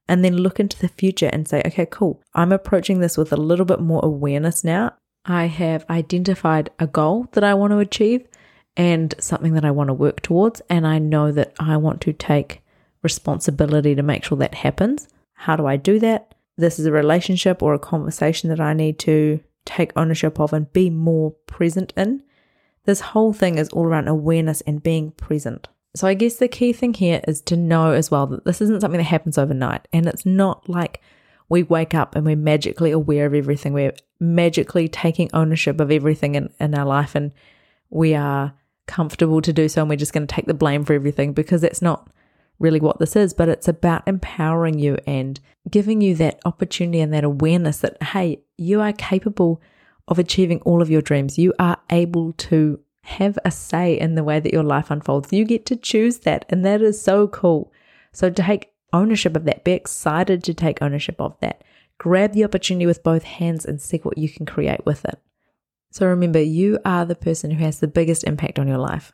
and 0.07 0.25
then 0.25 0.37
look 0.37 0.59
into 0.59 0.79
the 0.79 0.87
future 0.87 1.29
and 1.31 1.47
say, 1.47 1.61
okay, 1.67 1.85
cool. 1.85 2.23
I'm 2.33 2.51
approaching 2.51 2.99
this 2.99 3.15
with 3.15 3.31
a 3.31 3.37
little 3.37 3.65
bit 3.65 3.79
more 3.79 4.03
awareness 4.03 4.63
now. 4.63 4.95
I 5.23 5.45
have 5.45 5.85
identified 5.87 6.71
a 6.79 6.87
goal 6.87 7.27
that 7.33 7.43
I 7.43 7.53
want 7.53 7.73
to 7.73 7.77
achieve 7.77 8.27
and 8.75 9.13
something 9.19 9.53
that 9.53 9.65
I 9.65 9.69
want 9.69 9.89
to 9.89 9.93
work 9.93 10.23
towards. 10.23 10.63
And 10.67 10.87
I 10.87 10.97
know 10.97 11.31
that 11.31 11.53
I 11.59 11.77
want 11.77 12.01
to 12.01 12.11
take 12.11 12.63
responsibility 13.03 13.93
to 13.93 14.01
make 14.01 14.23
sure 14.23 14.39
that 14.39 14.55
happens. 14.55 15.09
How 15.33 15.55
do 15.55 15.67
I 15.67 15.77
do 15.77 15.99
that? 15.99 16.32
This 16.57 16.79
is 16.79 16.85
a 16.85 16.91
relationship 16.91 17.63
or 17.63 17.73
a 17.73 17.79
conversation 17.79 18.49
that 18.49 18.59
I 18.59 18.73
need 18.73 18.99
to 18.99 19.39
take 19.65 19.91
ownership 19.95 20.39
of 20.39 20.53
and 20.53 20.71
be 20.73 20.89
more 20.89 21.31
present 21.47 21.93
in. 21.95 22.21
This 22.85 22.99
whole 22.99 23.33
thing 23.33 23.57
is 23.57 23.69
all 23.69 23.85
around 23.85 24.07
awareness 24.07 24.61
and 24.61 24.83
being 24.83 25.11
present. 25.11 25.67
So 25.95 26.07
I 26.07 26.15
guess 26.15 26.35
the 26.35 26.47
key 26.47 26.73
thing 26.73 26.93
here 26.93 27.21
is 27.27 27.41
to 27.41 27.55
know 27.55 27.91
as 27.91 28.11
well 28.11 28.27
that 28.27 28.45
this 28.45 28.61
isn't 28.61 28.81
something 28.81 28.97
that 28.97 29.03
happens 29.03 29.37
overnight. 29.37 29.87
And 29.93 30.07
it's 30.07 30.25
not 30.25 30.67
like 30.67 31.01
we 31.49 31.63
wake 31.63 31.93
up 31.93 32.15
and 32.15 32.25
we're 32.25 32.35
magically 32.35 32.91
aware 32.91 33.25
of 33.25 33.33
everything. 33.33 33.73
We're 33.73 33.93
magically 34.19 34.87
taking 34.87 35.29
ownership 35.33 35.79
of 35.79 35.91
everything 35.91 36.35
in, 36.35 36.49
in 36.59 36.75
our 36.75 36.85
life 36.85 37.15
and 37.15 37.31
we 37.89 38.15
are 38.15 38.53
comfortable 38.87 39.41
to 39.41 39.53
do 39.53 39.69
so 39.69 39.81
and 39.81 39.89
we're 39.89 39.95
just 39.95 40.13
going 40.13 40.27
to 40.27 40.33
take 40.33 40.45
the 40.45 40.53
blame 40.53 40.83
for 40.83 40.93
everything 40.93 41.31
because 41.33 41.61
that's 41.61 41.81
not 41.81 42.09
really 42.63 42.79
what 42.79 42.97
this 42.97 43.15
is, 43.15 43.33
but 43.33 43.49
it's 43.49 43.67
about 43.67 44.07
empowering 44.07 44.79
you 44.79 44.97
and 45.05 45.39
giving 45.69 46.01
you 46.01 46.15
that 46.15 46.39
opportunity 46.45 47.01
and 47.01 47.13
that 47.13 47.23
awareness 47.23 47.79
that, 47.79 48.01
hey, 48.01 48.39
you 48.57 48.81
are 48.81 48.93
capable 48.93 49.61
of 50.07 50.17
achieving 50.17 50.61
all 50.61 50.81
of 50.81 50.89
your 50.89 51.01
dreams. 51.01 51.37
You 51.37 51.53
are 51.59 51.77
able 51.89 52.33
to 52.33 52.79
have 53.03 53.37
a 53.43 53.51
say 53.51 53.99
in 53.99 54.15
the 54.15 54.23
way 54.23 54.39
that 54.39 54.53
your 54.53 54.63
life 54.63 54.89
unfolds. 54.89 55.31
You 55.31 55.45
get 55.45 55.65
to 55.67 55.75
choose 55.75 56.19
that, 56.19 56.45
and 56.49 56.65
that 56.65 56.81
is 56.81 57.01
so 57.01 57.27
cool. 57.27 57.71
So, 58.11 58.29
take 58.29 58.71
ownership 58.91 59.35
of 59.35 59.43
that, 59.45 59.63
be 59.63 59.73
excited 59.73 60.43
to 60.43 60.53
take 60.53 60.81
ownership 60.81 61.19
of 61.19 61.37
that. 61.41 61.63
Grab 61.97 62.33
the 62.33 62.43
opportunity 62.43 62.85
with 62.85 63.03
both 63.03 63.23
hands 63.23 63.65
and 63.65 63.81
see 63.81 63.97
what 63.97 64.17
you 64.17 64.29
can 64.29 64.45
create 64.45 64.85
with 64.85 65.03
it. 65.05 65.19
So, 65.91 66.07
remember, 66.07 66.41
you 66.41 66.79
are 66.85 67.05
the 67.05 67.15
person 67.15 67.51
who 67.51 67.63
has 67.63 67.79
the 67.79 67.87
biggest 67.87 68.23
impact 68.23 68.57
on 68.57 68.67
your 68.67 68.77
life. 68.77 69.13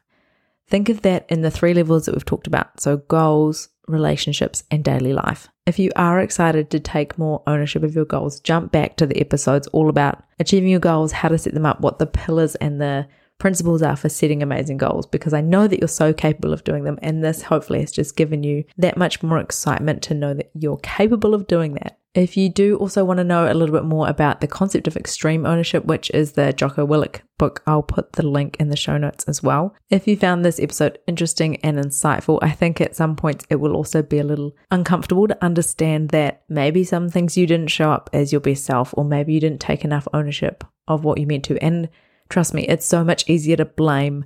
Think 0.69 0.89
of 0.89 1.01
that 1.01 1.25
in 1.29 1.41
the 1.41 1.51
three 1.51 1.73
levels 1.73 2.05
that 2.05 2.13
we've 2.13 2.25
talked 2.25 2.47
about. 2.47 2.79
So, 2.79 2.97
goals, 2.97 3.69
relationships, 3.87 4.63
and 4.69 4.83
daily 4.83 5.13
life. 5.13 5.47
If 5.65 5.79
you 5.79 5.91
are 5.95 6.19
excited 6.19 6.69
to 6.69 6.79
take 6.79 7.17
more 7.17 7.41
ownership 7.47 7.83
of 7.83 7.95
your 7.95 8.05
goals, 8.05 8.39
jump 8.39 8.71
back 8.71 8.95
to 8.97 9.07
the 9.07 9.19
episodes 9.19 9.67
all 9.67 9.89
about 9.89 10.23
achieving 10.39 10.69
your 10.69 10.79
goals, 10.79 11.11
how 11.11 11.29
to 11.29 11.37
set 11.37 11.53
them 11.53 11.65
up, 11.65 11.81
what 11.81 11.99
the 11.99 12.05
pillars 12.05 12.55
and 12.55 12.79
the 12.79 13.07
principles 13.39 13.81
are 13.81 13.95
for 13.95 14.09
setting 14.09 14.43
amazing 14.43 14.77
goals 14.77 15.05
because 15.05 15.33
I 15.33 15.41
know 15.41 15.67
that 15.67 15.79
you're 15.79 15.87
so 15.87 16.13
capable 16.13 16.53
of 16.53 16.63
doing 16.63 16.83
them. 16.83 16.99
And 17.01 17.23
this 17.23 17.41
hopefully 17.41 17.79
has 17.79 17.91
just 17.91 18.15
given 18.15 18.43
you 18.43 18.65
that 18.77 18.97
much 18.97 19.23
more 19.23 19.39
excitement 19.39 20.03
to 20.03 20.13
know 20.13 20.33
that 20.33 20.51
you're 20.53 20.77
capable 20.77 21.33
of 21.33 21.47
doing 21.47 21.73
that. 21.75 21.98
If 22.15 22.35
you 22.35 22.49
do 22.49 22.75
also 22.77 23.05
want 23.05 23.19
to 23.19 23.23
know 23.23 23.51
a 23.51 23.53
little 23.53 23.75
bit 23.75 23.85
more 23.85 24.09
about 24.09 24.41
the 24.41 24.47
concept 24.47 24.87
of 24.87 24.97
extreme 24.97 25.45
ownership, 25.45 25.85
which 25.85 26.09
is 26.09 26.31
the 26.31 26.51
Jocko 26.51 26.87
Willink 26.87 27.21
book, 27.37 27.61
I'll 27.67 27.83
put 27.83 28.13
the 28.13 28.25
link 28.25 28.57
in 28.59 28.69
the 28.69 28.75
show 28.75 28.97
notes 28.97 29.25
as 29.25 29.43
well. 29.43 29.75
If 29.91 30.07
you 30.07 30.17
found 30.17 30.43
this 30.43 30.59
episode 30.59 30.97
interesting 31.05 31.57
and 31.57 31.77
insightful, 31.77 32.39
I 32.41 32.49
think 32.49 32.81
at 32.81 32.95
some 32.95 33.15
points 33.15 33.45
it 33.49 33.57
will 33.57 33.75
also 33.75 34.01
be 34.01 34.17
a 34.17 34.23
little 34.23 34.55
uncomfortable 34.71 35.27
to 35.27 35.43
understand 35.43 36.09
that 36.09 36.41
maybe 36.49 36.83
some 36.83 37.09
things 37.09 37.37
you 37.37 37.45
didn't 37.45 37.69
show 37.69 37.91
up 37.91 38.09
as 38.11 38.31
your 38.31 38.41
best 38.41 38.65
self, 38.65 38.91
or 38.97 39.05
maybe 39.05 39.33
you 39.33 39.39
didn't 39.39 39.61
take 39.61 39.85
enough 39.85 40.07
ownership 40.11 40.63
of 40.87 41.03
what 41.03 41.19
you 41.19 41.27
meant 41.27 41.45
to. 41.45 41.63
And 41.63 41.89
trust 42.29 42.55
me, 42.55 42.63
it's 42.63 42.87
so 42.87 43.03
much 43.03 43.29
easier 43.29 43.55
to 43.57 43.65
blame 43.65 44.25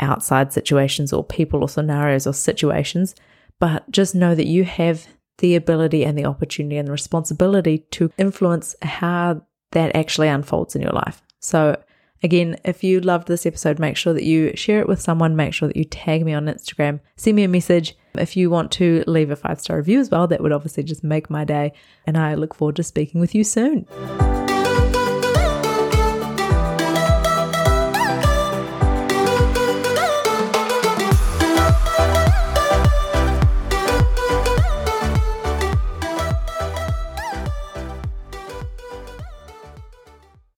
outside 0.00 0.52
situations 0.54 1.12
or 1.12 1.24
people 1.24 1.60
or 1.60 1.68
scenarios 1.68 2.26
or 2.26 2.32
situations. 2.32 3.14
But 3.60 3.90
just 3.90 4.14
know 4.14 4.34
that 4.34 4.46
you 4.46 4.64
have 4.64 5.06
the 5.38 5.54
ability 5.54 6.04
and 6.04 6.18
the 6.18 6.24
opportunity 6.24 6.76
and 6.76 6.88
the 6.88 6.92
responsibility 6.92 7.78
to 7.90 8.10
influence 8.18 8.76
how 8.82 9.42
that 9.72 9.94
actually 9.94 10.28
unfolds 10.28 10.74
in 10.74 10.82
your 10.82 10.92
life. 10.92 11.22
So, 11.40 11.80
again, 12.22 12.56
if 12.64 12.82
you 12.82 13.00
loved 13.00 13.28
this 13.28 13.46
episode, 13.46 13.78
make 13.78 13.96
sure 13.96 14.12
that 14.12 14.24
you 14.24 14.52
share 14.56 14.80
it 14.80 14.88
with 14.88 15.00
someone, 15.00 15.36
make 15.36 15.54
sure 15.54 15.68
that 15.68 15.76
you 15.76 15.84
tag 15.84 16.24
me 16.24 16.34
on 16.34 16.46
Instagram, 16.46 17.00
send 17.16 17.36
me 17.36 17.44
a 17.44 17.48
message. 17.48 17.96
If 18.14 18.36
you 18.36 18.50
want 18.50 18.72
to 18.72 19.04
leave 19.06 19.30
a 19.30 19.36
five 19.36 19.60
star 19.60 19.76
review 19.76 20.00
as 20.00 20.10
well, 20.10 20.26
that 20.26 20.40
would 20.40 20.52
obviously 20.52 20.82
just 20.82 21.04
make 21.04 21.30
my 21.30 21.44
day. 21.44 21.72
And 22.06 22.16
I 22.16 22.34
look 22.34 22.54
forward 22.54 22.76
to 22.76 22.82
speaking 22.82 23.20
with 23.20 23.34
you 23.34 23.44
soon. 23.44 23.86